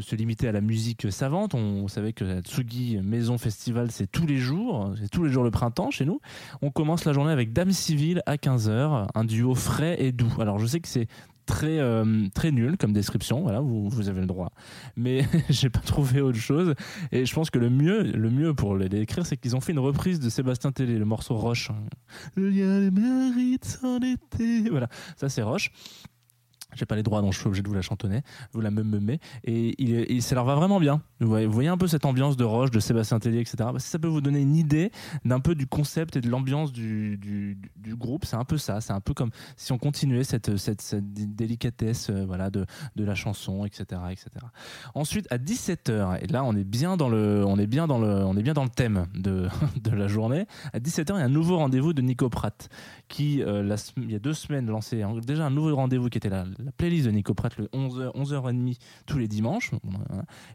se, 0.00 0.16
limiter 0.16 0.48
à 0.48 0.52
la 0.52 0.60
musique 0.60 1.10
savante. 1.12 1.54
On, 1.54 1.82
vous 1.82 1.88
savait 1.88 2.12
que 2.12 2.24
la 2.24 2.40
Tsugi 2.40 2.98
Maison 3.02 3.38
Festival 3.38 3.90
c'est 3.90 4.10
tous 4.10 4.26
les 4.26 4.38
jours 4.38 4.92
c'est 5.00 5.08
tous 5.08 5.24
les 5.24 5.30
jours 5.30 5.44
le 5.44 5.50
printemps 5.50 5.77
chez 5.90 6.04
nous. 6.04 6.20
On 6.62 6.70
commence 6.70 7.04
la 7.04 7.12
journée 7.12 7.32
avec 7.32 7.52
Dame 7.52 7.72
Civile 7.72 8.22
à 8.26 8.36
15h 8.36 9.08
un 9.14 9.24
duo 9.24 9.54
frais 9.54 9.96
et 9.98 10.12
doux. 10.12 10.32
Alors 10.40 10.58
je 10.58 10.66
sais 10.66 10.80
que 10.80 10.88
c'est 10.88 11.06
très 11.46 11.78
euh, 11.78 12.26
très 12.34 12.50
nul 12.50 12.76
comme 12.76 12.92
description 12.92 13.40
voilà 13.40 13.60
vous, 13.60 13.88
vous 13.88 14.08
avez 14.08 14.20
le 14.20 14.26
droit. 14.26 14.52
Mais 14.96 15.24
j'ai 15.48 15.70
pas 15.70 15.80
trouvé 15.80 16.20
autre 16.20 16.38
chose. 16.38 16.74
Et 17.12 17.24
je 17.24 17.34
pense 17.34 17.50
que 17.50 17.58
le 17.58 17.70
mieux 17.70 18.02
le 18.02 18.30
mieux 18.30 18.54
pour 18.54 18.76
les 18.76 18.88
décrire 18.88 19.24
c'est 19.24 19.36
qu'ils 19.36 19.56
ont 19.56 19.60
fait 19.60 19.72
une 19.72 19.78
reprise 19.78 20.20
de 20.20 20.28
Sébastien 20.28 20.72
Tellier 20.72 20.98
le 20.98 21.04
morceau 21.04 21.36
Roche. 21.36 21.70
Y 22.36 22.62
a 22.62 22.80
les 22.80 22.90
mérites 22.90 23.78
en 23.82 23.98
été 24.00 24.68
voilà 24.70 24.88
ça 25.16 25.28
c'est 25.28 25.42
Roche 25.42 25.70
j'ai 26.74 26.86
pas 26.86 26.96
les 26.96 27.02
droits 27.02 27.22
donc 27.22 27.32
je 27.32 27.38
suis 27.38 27.46
obligé 27.46 27.62
de 27.62 27.68
vous 27.68 27.74
la 27.74 27.82
chantonner 27.82 28.22
vous 28.52 28.60
la 28.60 28.70
meumez 28.70 29.20
et, 29.44 29.74
il, 29.78 29.94
et 29.94 30.20
ça 30.20 30.34
leur 30.34 30.44
va 30.44 30.54
vraiment 30.54 30.80
bien. 30.80 31.02
Vous 31.20 31.50
voyez, 31.50 31.68
un 31.68 31.76
peu 31.76 31.88
cette 31.88 32.04
ambiance 32.04 32.36
de 32.36 32.44
Roche 32.44 32.70
de 32.70 32.80
Sébastien 32.80 33.18
Tellier 33.18 33.40
etc 33.40 33.56
Bah, 33.58 33.78
ça 33.78 33.98
peut 33.98 34.08
vous 34.08 34.20
donner 34.20 34.40
une 34.40 34.56
idée 34.56 34.92
d'un 35.24 35.40
peu 35.40 35.54
du 35.54 35.66
concept 35.66 36.16
et 36.16 36.20
de 36.20 36.28
l'ambiance 36.28 36.72
du, 36.72 37.16
du, 37.16 37.58
groupe 37.96 38.24
c'est 38.24 38.36
un 38.36 38.44
peu 38.44 38.58
ça. 38.58 38.80
C'est 38.80 38.92
un 38.92 39.00
peu 39.00 39.14
comme 39.14 39.30
si 39.56 39.72
on 39.72 39.78
continuait 39.78 40.24
cette, 40.24 40.56
cette, 40.56 40.94
délicatesse 40.94 42.10
euh, 42.10 42.24
voilà, 42.26 42.50
de, 42.50 42.66
de 42.96 43.04
la 43.04 43.14
chanson 43.14 43.64
etc 43.64 44.00
etc 44.10 44.28
ensuite 44.94 45.26
à 45.30 45.38
17h 45.38 46.22
et 46.22 46.26
là 46.26 46.44
on 46.44 46.54
est 46.54 46.64
bien 46.64 46.96
dans 46.96 47.08
le 47.08 47.44
on 47.46 47.58
est 47.58 47.66
bien 47.66 47.86
dans 47.86 47.98
le 47.98 48.08
on 48.08 48.36
est 48.36 48.42
bien 48.42 48.52
dans 48.52 48.64
le 48.64 48.70
thème 48.70 49.06
de, 49.14 49.48
de 49.82 49.90
la 49.90 50.06
journée. 50.06 50.46
À 50.72 50.78
17h 50.78 51.14
il 51.14 51.18
y 51.18 51.22
a 51.22 51.24
un 51.24 51.28
nouveau 51.28 51.56
rendez-vous 51.56 51.92
de 51.92 52.02
Nico 52.02 52.28
Pratt 52.28 52.68
qui 53.08 53.42
euh, 53.42 53.76
il 53.96 54.12
y 54.12 54.14
a 54.14 54.18
deux 54.18 54.34
semaines 54.34 54.66
lancé 54.66 55.02
déjà 55.24 55.46
un 55.46 55.50
nouveau 55.50 55.74
rendez-vous 55.74 56.08
qui 56.08 56.18
était 56.18 56.28
la, 56.28 56.44
la 56.58 56.72
playlist 56.72 57.06
de 57.06 57.10
Nico 57.10 57.34
le 57.58 57.66
11h 57.66 58.14
11h30 58.16 58.78
tous 59.06 59.18
les 59.18 59.28
dimanches 59.28 59.70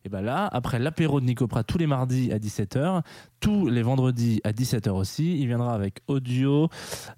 et 0.04 0.10
ben 0.10 0.22
là 0.22 0.48
après 0.52 0.80
l'apéro 0.80 1.20
de 1.20 1.26
Nico 1.26 1.48
tous 1.68 1.78
les 1.78 1.88
mardis 1.88 2.32
à 2.32 2.40
17h 2.40 3.02
tous 3.40 3.68
les 3.68 3.82
vendredis 3.82 4.42
à 4.44 4.52
17h 4.52 4.90
aussi 4.92 5.40
il 5.40 5.48
viendra 5.48 5.74
avec 5.74 6.02
audio 6.08 6.70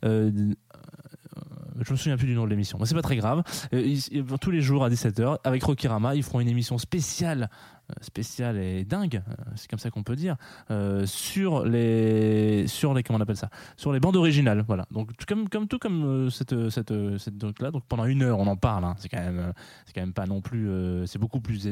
euh, 0.04 0.32
je 1.82 1.92
me 1.92 1.98
souviens 1.98 2.18
plus 2.18 2.28
du 2.28 2.36
nom 2.36 2.46
de 2.46 2.50
l'émission, 2.50 2.78
mais 2.80 2.86
c'est 2.86 2.96
pas 2.96 3.02
très 3.02 3.18
grave. 3.18 3.44
Euh, 3.74 3.98
tous 4.40 4.52
les 4.52 4.62
jours 4.62 4.86
à 4.86 4.90
17h, 4.90 5.40
avec 5.44 5.64
Rokirama, 5.64 6.16
ils 6.16 6.24
feront 6.24 6.40
une 6.40 6.48
émission 6.48 6.78
spéciale, 6.78 7.50
spéciale 8.02 8.58
et 8.58 8.84
dingue, 8.84 9.22
euh, 9.28 9.34
c'est 9.56 9.70
comme 9.70 9.80
ça 9.80 9.92
qu'on 9.92 10.04
peut 10.04 10.16
dire, 10.16 10.36
euh, 10.72 11.06
sur 11.06 11.66
les, 11.66 12.68
sur 12.68 12.94
les, 12.94 13.04
comment 13.04 13.20
on 13.20 13.22
appelle 13.22 13.38
ça, 13.38 13.50
sur 13.78 13.94
les 13.94 14.00
bandes 14.00 14.16
originales. 14.16 14.64
Voilà. 14.68 14.86
Donc 14.92 15.12
comme, 15.26 15.50
comme 15.50 15.68
tout 15.68 15.80
comme 15.80 16.04
euh, 16.04 16.30
cette, 16.30 16.70
cette, 16.70 16.94
cette 17.18 17.38
truc 17.38 17.62
là. 17.62 17.72
Donc 17.72 17.84
pendant 17.88 18.06
une 18.06 18.24
heure, 18.24 18.40
on 18.40 18.48
en 18.48 18.58
parle. 18.58 18.86
hein. 18.86 18.96
C'est 18.98 19.10
quand 19.10 19.22
même, 19.22 19.54
c'est 19.86 19.94
quand 19.94 20.02
même 20.02 20.14
pas 20.14 20.26
non 20.26 20.42
plus, 20.42 20.70
c'est 21.06 21.20
beaucoup 21.20 21.42
plus, 21.42 21.68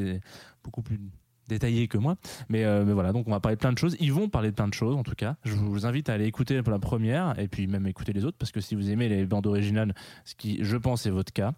beaucoup 0.63 0.81
plus 0.81 0.99
détaillé 1.47 1.87
que 1.87 1.97
moi. 1.97 2.15
Mais, 2.49 2.63
mais 2.85 2.93
voilà, 2.93 3.11
donc 3.11 3.27
on 3.27 3.31
va 3.31 3.39
parler 3.39 3.55
de 3.55 3.59
plein 3.59 3.73
de 3.73 3.77
choses. 3.77 3.97
Ils 3.99 4.13
vont 4.13 4.29
parler 4.29 4.49
de 4.49 4.55
plein 4.55 4.67
de 4.67 4.73
choses, 4.73 4.95
en 4.95 5.03
tout 5.03 5.15
cas. 5.15 5.35
Je 5.43 5.53
vous 5.53 5.85
invite 5.85 6.09
à 6.09 6.13
aller 6.13 6.25
écouter 6.25 6.61
la 6.65 6.79
première 6.79 7.37
et 7.39 7.47
puis 7.47 7.67
même 7.67 7.85
écouter 7.87 8.13
les 8.13 8.23
autres 8.25 8.37
parce 8.37 8.51
que 8.51 8.61
si 8.61 8.75
vous 8.75 8.89
aimez 8.89 9.09
les 9.09 9.25
bandes 9.25 9.47
originales, 9.47 9.93
ce 10.25 10.35
qui, 10.35 10.63
je 10.63 10.77
pense, 10.77 11.05
est 11.05 11.11
votre 11.11 11.33
cas. 11.33 11.53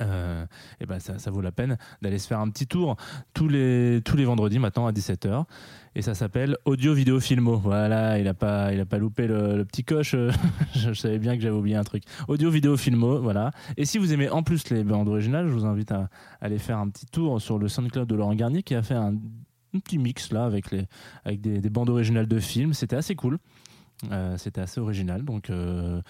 Euh, 0.00 0.46
et 0.80 0.86
ben 0.86 1.00
ça, 1.00 1.30
vaut 1.30 1.40
la 1.40 1.50
peine 1.50 1.76
d'aller 2.02 2.18
se 2.18 2.28
faire 2.28 2.38
un 2.38 2.48
petit 2.50 2.68
tour 2.68 2.96
tous 3.34 3.48
les 3.48 4.00
tous 4.04 4.16
les 4.16 4.24
vendredis 4.24 4.60
maintenant 4.60 4.86
à 4.86 4.92
17h 4.92 5.44
et 5.96 6.02
ça 6.02 6.14
s'appelle 6.14 6.56
Audio 6.64 6.94
Vidéo 6.94 7.18
Filmo. 7.18 7.56
Voilà 7.56 8.18
il 8.20 8.28
a 8.28 8.34
pas 8.34 8.72
il 8.72 8.80
a 8.80 8.86
pas 8.86 8.98
loupé 8.98 9.26
le, 9.26 9.64
petit 9.64 9.82
coche. 9.82 10.14
Je, 10.76 10.92
savais 10.92 11.18
bien 11.18 11.34
que 11.34 11.42
j'avais 11.42 11.56
oublié 11.56 11.74
un 11.74 11.82
truc. 11.82 12.04
Audio 12.28 12.48
Vidéo 12.48 12.76
Filmo 12.76 13.20
voilà. 13.20 13.50
Et 13.76 13.84
si 13.84 13.98
vous 13.98 14.12
aimez 14.12 14.30
en 14.30 14.44
plus 14.44 14.70
les 14.70 14.84
bandes 14.84 15.08
originales 15.08 15.48
je 15.48 15.52
vous 15.52 15.66
invite 15.66 15.90
à, 15.90 16.08
aller 16.40 16.58
faire 16.58 16.78
un 16.78 16.88
petit 16.88 17.06
tour 17.06 17.40
sur 17.40 17.58
le 17.58 17.66
SoundCloud 17.66 18.06
de 18.06 18.14
Laurent 18.14 18.34
Garnier 18.34 18.62
qui 18.62 18.76
a 18.76 18.82
fait 18.82 18.94
un, 18.94 19.14
petit 19.72 19.98
mix 19.98 20.32
là 20.32 20.44
avec 20.44 20.70
les 20.70 20.86
avec 21.24 21.40
des, 21.40 21.60
des 21.60 21.70
bandes 21.70 21.90
originales 21.90 22.28
de 22.28 22.38
films. 22.38 22.72
C'était 22.72 22.96
assez 22.96 23.16
cool. 23.16 23.38
Euh, 24.12 24.36
c'était 24.38 24.60
assez 24.60 24.80
original. 24.80 25.24
Donc 25.24 25.50
euh, 25.50 26.00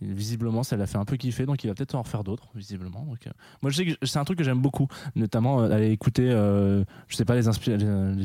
visiblement 0.00 0.62
ça 0.62 0.76
l'a 0.76 0.86
fait 0.86 0.98
un 0.98 1.04
peu 1.04 1.16
kiffer 1.16 1.44
donc 1.46 1.64
il 1.64 1.66
va 1.66 1.74
peut-être 1.74 1.94
en 1.94 2.02
refaire 2.02 2.22
d'autres 2.24 2.48
visiblement 2.54 3.04
donc 3.04 3.26
euh, 3.26 3.30
moi 3.62 3.70
je 3.70 3.76
sais 3.76 3.86
que 3.86 4.06
c'est 4.06 4.18
un 4.18 4.24
truc 4.24 4.38
que 4.38 4.44
j'aime 4.44 4.60
beaucoup 4.60 4.86
notamment 5.16 5.60
euh, 5.60 5.70
aller 5.70 5.90
écouter 5.90 6.30
euh, 6.30 6.84
je 7.08 7.16
sais 7.16 7.24
pas 7.24 7.34
les, 7.34 7.48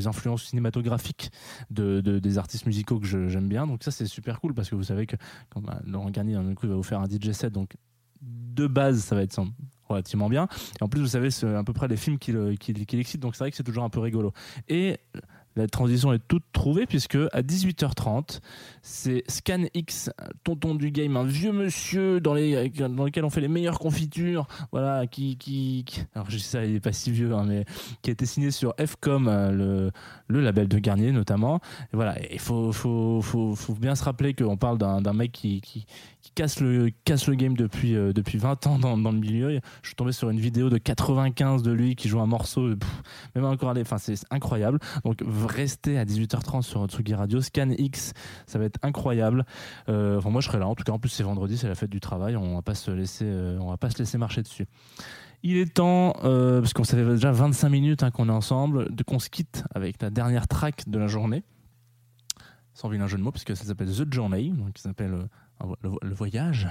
influences 0.07 0.43
cinématographiques 0.43 1.31
de, 1.71 2.01
de- 2.01 2.19
des 2.19 2.37
artistes 2.37 2.65
musicaux 2.65 2.99
que 2.99 3.07
j'aime 3.07 3.47
bien 3.49 3.65
donc 3.65 3.83
ça 3.83 3.91
c'est 3.91 4.05
super 4.05 4.39
cool 4.39 4.53
parce 4.53 4.69
que 4.69 4.75
vous 4.75 4.83
savez 4.83 5.05
que 5.07 5.15
quand 5.49 5.61
bah, 5.61 5.79
Laurent 5.85 6.09
Garnier 6.11 6.35
d'un 6.35 6.53
coup 6.53 6.65
il 6.67 6.69
va 6.69 6.75
vous 6.75 6.83
faire 6.83 6.99
un 6.99 7.07
DJ 7.07 7.31
set 7.31 7.51
donc 7.51 7.75
de 8.21 8.67
base 8.67 8.99
ça 8.99 9.15
va 9.15 9.23
être 9.23 9.33
sans- 9.33 9.47
relativement 9.89 10.29
bien. 10.29 10.47
Et 10.79 10.83
en 10.83 10.87
plus 10.87 11.01
vous 11.01 11.07
savez 11.07 11.29
c'est 11.29 11.45
à 11.53 11.63
peu 11.63 11.73
près 11.73 11.87
les 11.89 11.97
films 11.97 12.17
qu'il 12.17 12.57
qu'il 12.57 12.99
excite 12.99 13.19
donc 13.21 13.35
c'est 13.35 13.43
vrai 13.43 13.51
que 13.51 13.57
c'est 13.57 13.63
toujours 13.63 13.83
un 13.83 13.89
peu 13.89 13.99
rigolo. 13.99 14.31
Et 14.69 14.97
la 15.55 15.67
transition 15.67 16.13
est 16.13 16.21
toute 16.27 16.43
trouvée 16.51 16.85
puisque 16.85 17.17
à 17.31 17.41
18h30 17.41 18.39
c'est 18.81 19.23
Scan 19.29 19.65
X, 19.73 20.11
tonton 20.43 20.75
du 20.75 20.91
game, 20.91 21.15
un 21.15 21.23
vieux 21.23 21.51
monsieur 21.51 22.19
dans, 22.19 22.33
les, 22.33 22.69
dans 22.69 23.05
lequel 23.05 23.23
on 23.23 23.29
fait 23.29 23.41
les 23.41 23.47
meilleures 23.47 23.79
confitures, 23.79 24.47
voilà, 24.71 25.07
qui, 25.07 25.37
qui, 25.37 25.85
alors 26.15 26.29
je 26.29 26.37
ça, 26.37 26.65
il 26.65 26.75
est 26.75 26.79
pas 26.79 26.91
si 26.91 27.11
vieux, 27.11 27.33
hein, 27.33 27.45
mais 27.47 27.65
qui 28.01 28.09
a 28.09 28.13
été 28.13 28.25
signé 28.25 28.51
sur 28.51 28.73
Fcom, 28.77 29.27
euh, 29.27 29.51
le, 29.51 29.91
le 30.27 30.41
label 30.41 30.67
de 30.67 30.79
Garnier 30.79 31.11
notamment. 31.11 31.61
Et 31.93 31.95
voilà, 31.95 32.15
il 32.31 32.39
faut, 32.39 32.71
faut, 32.71 33.21
faut, 33.21 33.55
faut 33.55 33.73
bien 33.73 33.95
se 33.95 34.03
rappeler 34.03 34.33
qu'on 34.33 34.57
parle 34.57 34.77
d'un 34.77 35.13
mec 35.13 35.31
qui 35.31 35.85
casse 36.35 36.59
le, 36.59 36.89
casse 37.05 37.27
le 37.27 37.35
game 37.35 37.55
depuis, 37.55 37.95
euh, 37.95 38.13
depuis 38.13 38.37
20 38.37 38.67
ans 38.67 38.79
dans, 38.79 38.97
dans 38.97 39.11
le 39.11 39.19
milieu. 39.19 39.59
Je 39.81 39.87
suis 39.87 39.95
tombé 39.95 40.11
sur 40.11 40.29
une 40.29 40.39
vidéo 40.39 40.69
de 40.69 40.77
95 40.77 41.63
de 41.63 41.71
lui 41.71 41.95
qui 41.95 42.09
joue 42.09 42.19
un 42.19 42.25
morceau, 42.25 42.71
et 42.71 42.75
pff, 42.75 43.03
même 43.35 43.45
encore, 43.45 43.69
allez, 43.69 43.81
enfin 43.81 43.97
c'est 43.97 44.15
incroyable. 44.31 44.79
Donc 45.05 45.21
restez 45.25 45.97
à 45.97 46.05
18h30 46.05 46.61
sur 46.61 46.85
Tsugi 46.85 47.13
Radio, 47.13 47.41
Scan 47.41 47.71
X, 47.77 48.13
ça 48.47 48.59
va 48.59 48.65
être 48.65 48.79
incroyable. 48.83 49.45
Euh, 49.89 50.17
enfin 50.17 50.29
moi 50.29 50.41
je 50.41 50.47
serai 50.47 50.59
là. 50.59 50.67
En 50.67 50.75
tout 50.75 50.83
cas 50.83 50.91
en 50.91 50.99
plus 50.99 51.09
c'est 51.09 51.23
vendredi, 51.23 51.57
c'est 51.57 51.67
la 51.67 51.75
fête 51.75 51.89
du 51.89 51.99
travail. 51.99 52.35
On 52.35 52.55
va 52.55 52.61
pas 52.61 52.75
se 52.75 52.91
laisser, 52.91 53.25
euh, 53.25 53.57
on 53.59 53.69
va 53.69 53.77
pas 53.77 53.89
se 53.89 53.97
laisser 53.97 54.17
marcher 54.17 54.41
dessus. 54.41 54.67
Il 55.45 55.57
est 55.57 55.73
temps, 55.73 56.15
euh, 56.23 56.61
parce 56.61 56.71
qu'on 56.71 56.85
savait 56.85 57.03
déjà 57.03 57.33
25 57.33 57.67
minutes 57.67 58.03
hein, 58.03 58.11
qu'on 58.11 58.29
est 58.29 58.33
ensemble, 58.33 58.95
de 58.95 59.03
qu'on 59.03 59.19
se 59.19 59.29
quitte 59.29 59.65
avec 59.75 60.01
la 60.01 60.09
dernière 60.09 60.47
track 60.47 60.87
de 60.87 60.97
la 60.97 61.07
journée. 61.07 61.43
Sans 62.73 62.87
vilain 62.87 63.07
jeu 63.07 63.17
de 63.17 63.23
mots, 63.23 63.31
puisque 63.31 63.55
ça 63.55 63.65
s'appelle 63.65 63.93
The 63.93 64.11
Journey, 64.11 64.49
donc 64.49 64.77
ça 64.77 64.89
s'appelle 64.89 65.13
euh, 65.13 65.27
le, 65.81 65.89
vo- 65.89 65.99
le 66.01 66.13
voyage, 66.13 66.67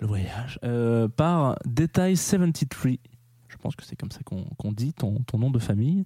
le 0.00 0.06
voyage, 0.06 0.58
euh, 0.64 1.08
par 1.08 1.56
Detail 1.66 2.16
73. 2.16 2.98
Je 3.48 3.56
pense 3.56 3.76
que 3.76 3.84
c'est 3.84 3.96
comme 3.96 4.10
ça 4.12 4.20
qu'on 4.24 4.72
dit 4.72 4.92
ton 4.94 5.22
nom 5.34 5.50
de 5.50 5.58
famille 5.58 6.04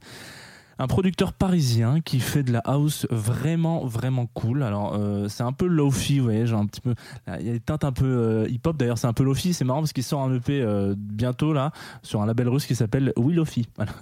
un 0.79 0.87
producteur 0.87 1.33
parisien 1.33 2.01
qui 2.01 2.21
fait 2.21 2.43
de 2.43 2.53
la 2.53 2.61
house 2.61 3.07
vraiment 3.11 3.85
vraiment 3.87 4.27
cool. 4.27 4.63
Alors 4.63 4.95
euh, 4.95 5.29
c'est 5.29 5.43
un 5.43 5.53
peu 5.53 5.67
lofi, 5.67 6.19
vous 6.19 6.25
voyez, 6.25 6.47
genre 6.47 6.61
un 6.61 6.67
petit 6.67 6.81
peu. 6.81 6.95
Il 7.41 7.47
y 7.47 7.51
a 7.51 7.53
des 7.53 7.61
teintes 7.61 7.85
un 7.85 7.93
peu 7.93 8.07
euh, 8.07 8.49
hip-hop. 8.49 8.77
D'ailleurs 8.77 8.99
c'est 8.99 9.07
un 9.07 9.13
peu 9.13 9.25
lofi. 9.25 9.55
C'est 9.55 9.65
marrant 9.65 9.81
parce 9.81 9.93
qu'il 9.93 10.05
sort 10.05 10.23
un 10.23 10.35
EP 10.35 10.61
euh, 10.61 10.95
bientôt 10.97 11.53
là 11.53 11.73
sur 12.03 12.23
un 12.23 12.27
label 12.27 12.49
russe 12.49 12.67
qui 12.67 12.75
s'appelle 12.75 13.13
Will 13.17 13.37
Lofi. 13.37 13.67
Voilà. 13.77 13.93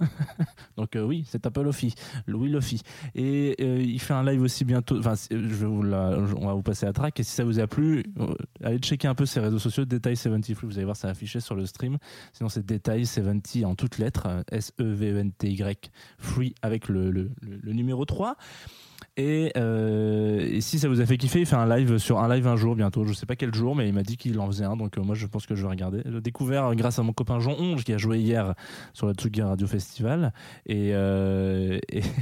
Donc 0.77 0.91
oui, 0.95 1.25
c'est 1.27 1.45
un 1.47 1.51
peu 1.51 1.63
lofi, 1.63 1.95
Will 2.27 2.51
Lofi. 2.51 2.81
Et 3.15 3.63
il 3.81 3.99
fait 3.99 4.13
un 4.13 4.23
live 4.23 4.41
aussi 4.41 4.65
bientôt. 4.65 4.97
Enfin, 4.99 5.15
je 5.29 5.35
vais 5.35 5.65
vous 5.65 5.83
on 5.83 6.47
va 6.47 6.53
vous 6.53 6.61
passer 6.61 6.85
la 6.85 6.93
track. 6.93 7.19
Et 7.19 7.23
si 7.23 7.31
ça 7.31 7.43
vous 7.43 7.59
a 7.59 7.67
plu, 7.67 8.03
allez 8.63 8.77
checker 8.77 9.07
un 9.07 9.15
peu 9.15 9.25
ses 9.25 9.39
réseaux 9.39 9.59
sociaux. 9.59 9.85
Detail 9.85 10.15
70 10.15 10.53
Free, 10.53 10.67
vous 10.67 10.77
allez 10.77 10.85
voir, 10.85 10.95
ça 10.95 11.09
affiché 11.09 11.39
sur 11.39 11.55
le 11.55 11.65
stream. 11.65 11.97
Sinon 12.33 12.49
c'est 12.49 12.65
Detail 12.65 13.05
70 13.05 13.65
en 13.65 13.75
toutes 13.75 13.97
lettres, 13.97 14.27
euh, 14.27 14.43
S-E-V-E-N-T-Y, 14.51 15.91
Free 16.17 16.55
avec 16.63 16.87
le, 16.87 17.29
numéro 17.65 18.05
3. 18.05 18.35
Et, 19.15 19.51
euh, 19.57 20.39
et 20.39 20.61
si 20.61 20.79
ça 20.79 20.87
vous 20.87 20.99
a 20.99 21.05
fait 21.05 21.17
kiffer, 21.17 21.41
il 21.41 21.45
fait 21.45 21.55
un 21.55 21.67
live 21.67 21.99
sur 21.99 22.19
un 22.19 22.33
live 22.33 22.47
un 22.47 22.55
jour 22.55 22.75
bientôt. 22.75 23.03
Je 23.03 23.13
sais 23.13 23.27
pas 23.27 23.35
quel 23.35 23.53
jour, 23.53 23.75
mais 23.75 23.87
il 23.87 23.93
m'a 23.93 24.01
dit 24.01 24.17
qu'il 24.17 24.39
en 24.39 24.47
faisait 24.47 24.65
un. 24.65 24.75
Donc 24.75 24.97
euh, 24.97 25.03
moi, 25.03 25.13
je 25.13 25.27
pense 25.27 25.45
que 25.45 25.53
je 25.53 25.61
vais 25.61 25.69
regarder. 25.69 26.01
Je 26.05 26.11
l'ai 26.11 26.21
découvert 26.21 26.73
grâce 26.73 26.97
à 26.97 27.03
mon 27.03 27.13
copain 27.13 27.39
Jean 27.39 27.55
Onge 27.59 27.83
qui 27.83 27.93
a 27.93 27.99
joué 27.99 28.19
hier 28.19 28.55
sur 28.93 29.05
le 29.05 29.13
Tsugi 29.13 29.43
Radio 29.43 29.67
Festival. 29.67 30.33
Et, 30.65 30.91
euh, 30.93 31.77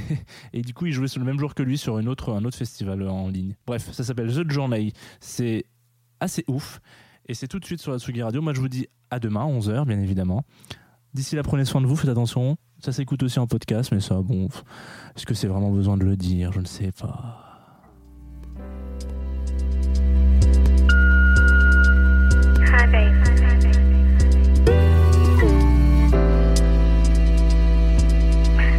et 0.52 0.60
du 0.60 0.74
coup, 0.74 0.84
il 0.84 0.92
jouait 0.92 1.08
sur 1.08 1.20
le 1.20 1.24
même 1.24 1.38
jour 1.38 1.54
que 1.54 1.62
lui 1.62 1.78
sur 1.78 1.98
une 1.98 2.08
autre, 2.08 2.32
un 2.34 2.44
autre 2.44 2.58
festival 2.58 3.08
en 3.08 3.28
ligne. 3.28 3.54
Bref, 3.66 3.90
ça 3.92 4.04
s'appelle 4.04 4.30
The 4.30 4.50
Journey. 4.50 4.92
C'est 5.20 5.64
assez 6.20 6.44
ouf. 6.46 6.80
Et 7.26 7.34
c'est 7.34 7.48
tout 7.48 7.60
de 7.60 7.64
suite 7.64 7.80
sur 7.80 7.92
la 7.92 7.98
Tsugi 7.98 8.22
Radio. 8.22 8.42
Moi, 8.42 8.52
je 8.52 8.60
vous 8.60 8.68
dis 8.68 8.88
à 9.10 9.18
demain, 9.18 9.46
11h, 9.46 9.86
bien 9.86 10.00
évidemment. 10.00 10.44
D'ici 11.14 11.36
là, 11.36 11.42
prenez 11.42 11.64
soin 11.64 11.80
de 11.80 11.86
vous, 11.86 11.96
faites 11.96 12.10
attention. 12.10 12.56
Ça 12.82 12.90
s'écoute 12.90 13.22
aussi 13.22 13.38
en 13.38 13.46
podcast, 13.46 13.92
mais 13.92 14.00
ça, 14.00 14.16
bon, 14.16 14.48
est-ce 15.14 15.24
que 15.24 15.34
c'est 15.34 15.46
vraiment 15.46 15.70
besoin 15.70 15.96
de 15.96 16.02
le 16.02 16.16
dire? 16.16 16.50
Je 16.50 16.58
ne 16.58 16.64
sais 16.64 16.90
pas. 16.90 17.38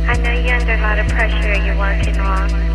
I 0.05 0.17
know 0.17 0.33
you're 0.33 0.53
under 0.53 0.73
a 0.73 0.81
lot 0.81 0.99
of 0.99 1.07
pressure. 1.07 1.63
You're 1.63 1.77
working 1.77 2.17
wrong. 2.17 2.72